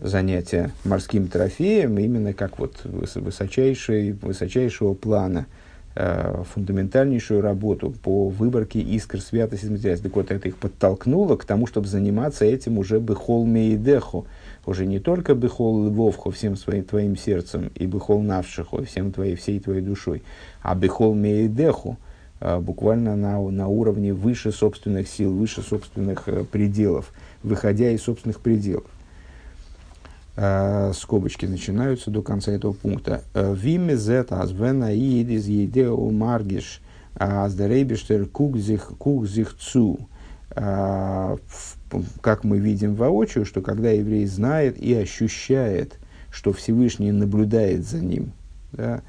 занятия 0.00 0.70
морским 0.84 1.28
трофеем 1.28 1.98
именно 1.98 2.32
как 2.32 2.58
вот 2.58 2.80
высочайший, 2.84 4.12
высочайшего 4.12 4.94
плана, 4.94 5.46
э, 5.94 6.42
фундаментальнейшую 6.54 7.40
работу 7.40 7.92
по 8.02 8.28
выборке 8.28 8.80
искр 8.80 9.20
святости 9.20 9.64
из 9.64 9.70
материальности. 9.70 10.04
Так 10.04 10.16
вот, 10.16 10.30
это 10.30 10.48
их 10.48 10.56
подтолкнуло 10.56 11.36
к 11.36 11.44
тому, 11.44 11.66
чтобы 11.66 11.86
заниматься 11.86 12.44
этим 12.44 12.78
уже 12.78 12.98
бехол 12.98 13.44
мейдеху, 13.46 14.26
уже 14.66 14.86
не 14.86 15.00
только 15.00 15.34
бехол 15.34 15.86
львовху 15.88 16.30
всем 16.30 16.56
своим 16.56 16.84
твоим 16.84 17.16
сердцем 17.16 17.70
и 17.74 17.86
бехол 17.86 18.22
навшиху 18.22 18.84
всем 18.84 19.12
твоей, 19.12 19.36
всей 19.36 19.60
твоей 19.60 19.82
душой, 19.82 20.22
а 20.62 20.74
бехол 20.74 21.14
а, 21.14 21.96
буквально 22.40 23.16
на, 23.16 23.38
на 23.38 23.68
уровне 23.68 24.14
выше 24.14 24.50
собственных 24.50 25.08
сил, 25.08 25.32
выше 25.32 25.62
собственных 25.62 26.26
э, 26.26 26.44
пределов, 26.44 27.12
выходя 27.42 27.90
из 27.90 28.02
собственных 28.02 28.40
пределов. 28.40 28.86
Э, 30.36 30.92
скобочки 30.94 31.44
начинаются 31.44 32.10
до 32.10 32.22
конца 32.22 32.50
этого 32.50 32.72
пункта. 32.72 33.22
Э, 33.34 33.54
Виме 33.54 33.96
зета 33.96 34.40
азвена 34.40 34.94
иидис 34.94 35.44
едео 35.44 36.10
маргиш 36.10 36.80
аздерейбиштер 37.14 38.24
кукзих 38.26 38.92
кукзих 38.98 39.54
цу. 39.58 39.98
Как 40.52 42.42
мы 42.42 42.58
видим 42.58 42.94
воочию, 42.94 43.44
что 43.44 43.60
когда 43.60 43.90
еврей 43.90 44.26
знает 44.26 44.78
и 44.78 44.94
ощущает, 44.94 45.98
что 46.30 46.52
Всевышний 46.52 47.12
наблюдает 47.12 47.86
за 47.86 47.98
ним, 47.98 48.32
да, 48.72 49.02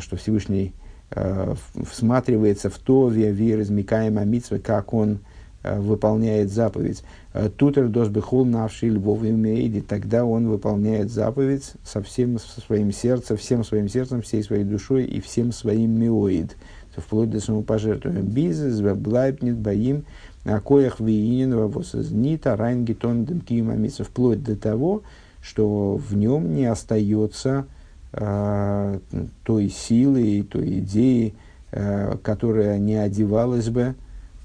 что 0.00 0.16
Всевышний 0.16 0.74
э, 0.74 0.87
всматривается 1.10 2.70
в 2.70 2.78
то, 2.78 3.08
вер 3.08 3.60
из 3.60 3.70
Микаема 3.70 4.24
Митсвы, 4.24 4.58
как 4.58 4.92
он 4.92 5.20
э, 5.62 5.78
выполняет 5.80 6.50
заповедь. 6.50 7.02
Э, 7.32 7.48
Тутер 7.48 7.88
дос 7.88 8.08
бехол 8.08 8.44
навший 8.44 8.90
львов 8.90 9.24
имеиди, 9.24 9.80
тогда 9.80 10.24
он 10.24 10.48
выполняет 10.48 11.10
заповедь 11.10 11.72
со 11.82 12.02
всем 12.02 12.38
своим 12.38 12.92
сердцем, 12.92 13.38
всем 13.38 13.64
своим 13.64 13.88
сердцем, 13.88 14.20
всей 14.20 14.42
своей 14.42 14.64
душой 14.64 15.04
и 15.04 15.20
всем 15.20 15.52
своим 15.52 15.98
миоид, 15.98 16.56
вплоть 16.96 17.30
до 17.30 17.40
самопожертвования. 17.40 18.22
Бизнес, 18.22 18.80
блайбнит, 18.80 19.56
боим, 19.56 20.04
коях 20.44 21.00
виинин, 21.00 21.56
вовосознита, 21.56 22.54
райнгитон, 22.56 23.24
демкима 23.24 23.76
вплоть 23.88 24.42
до 24.42 24.56
того, 24.56 25.02
что 25.40 25.96
в 25.96 26.14
нем 26.14 26.54
не 26.54 26.66
остается 26.66 27.66
э, 27.66 27.77
той 28.12 29.68
силы, 29.68 30.42
той 30.50 30.78
идеи, 30.78 31.34
э, 31.72 32.16
которая 32.22 32.78
не 32.78 32.96
одевалась 32.96 33.68
бы 33.68 33.94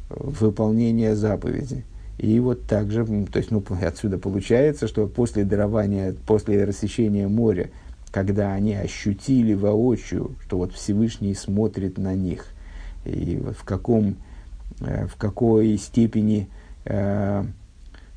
в 0.09 0.43
выполнение 0.43 1.15
заповеди. 1.15 1.85
И 2.17 2.39
вот 2.39 2.63
также, 2.63 3.05
то 3.05 3.39
есть, 3.39 3.51
ну, 3.51 3.63
отсюда 3.81 4.17
получается, 4.17 4.87
что 4.87 5.07
после 5.07 5.43
дарования, 5.43 6.15
после 6.25 6.63
рассечения 6.63 7.27
моря, 7.27 7.69
когда 8.11 8.53
они 8.53 8.75
ощутили 8.75 9.53
воочию, 9.53 10.35
что 10.45 10.57
вот 10.57 10.73
Всевышний 10.73 11.33
смотрит 11.33 11.97
на 11.97 12.13
них, 12.13 12.45
и 13.05 13.39
вот 13.43 13.57
в 13.57 13.63
каком, 13.63 14.17
э, 14.81 15.07
в 15.07 15.15
какой 15.15 15.77
степени 15.77 16.47
э, 16.85 17.43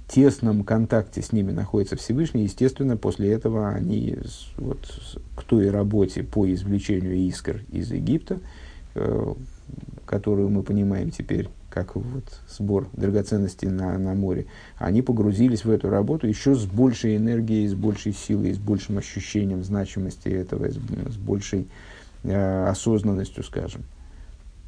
тесном 0.09 0.65
контакте 0.65 1.23
с 1.23 1.33
ними 1.33 1.53
находится 1.53 1.97
Всевышний, 1.97 2.45
естественно, 2.45 2.97
после 2.97 3.33
этого 3.33 3.71
они 3.71 4.17
вот, 4.57 4.79
к 5.35 5.43
той 5.43 5.71
работе 5.71 6.23
по 6.23 6.51
извлечению 6.53 7.17
искр 7.17 7.63
из 7.71 7.91
Египта, 7.91 8.39
э, 8.95 9.35
которую 10.05 10.51
мы 10.51 10.63
понимаем 10.63 11.11
теперь 11.11 11.49
как 11.69 11.95
вот 11.95 12.41
сбор 12.49 12.89
драгоценностей 12.95 13.69
на, 13.69 13.99
на 13.99 14.15
море, 14.15 14.47
они 14.79 15.03
погрузились 15.03 15.65
в 15.65 15.71
эту 15.71 15.91
работу 15.91 16.27
еще 16.27 16.55
с 16.55 16.65
большей 16.65 17.17
энергией, 17.17 17.69
с 17.69 17.75
большей 17.75 18.15
силой, 18.15 18.55
с 18.55 18.59
большим 18.59 18.97
ощущением 18.97 19.63
значимости 19.63 20.29
этого, 20.29 20.71
с, 20.71 20.77
с 20.77 21.17
большей 21.17 21.69
э, 22.23 22.67
осознанностью, 22.67 23.43
скажем. 23.45 23.83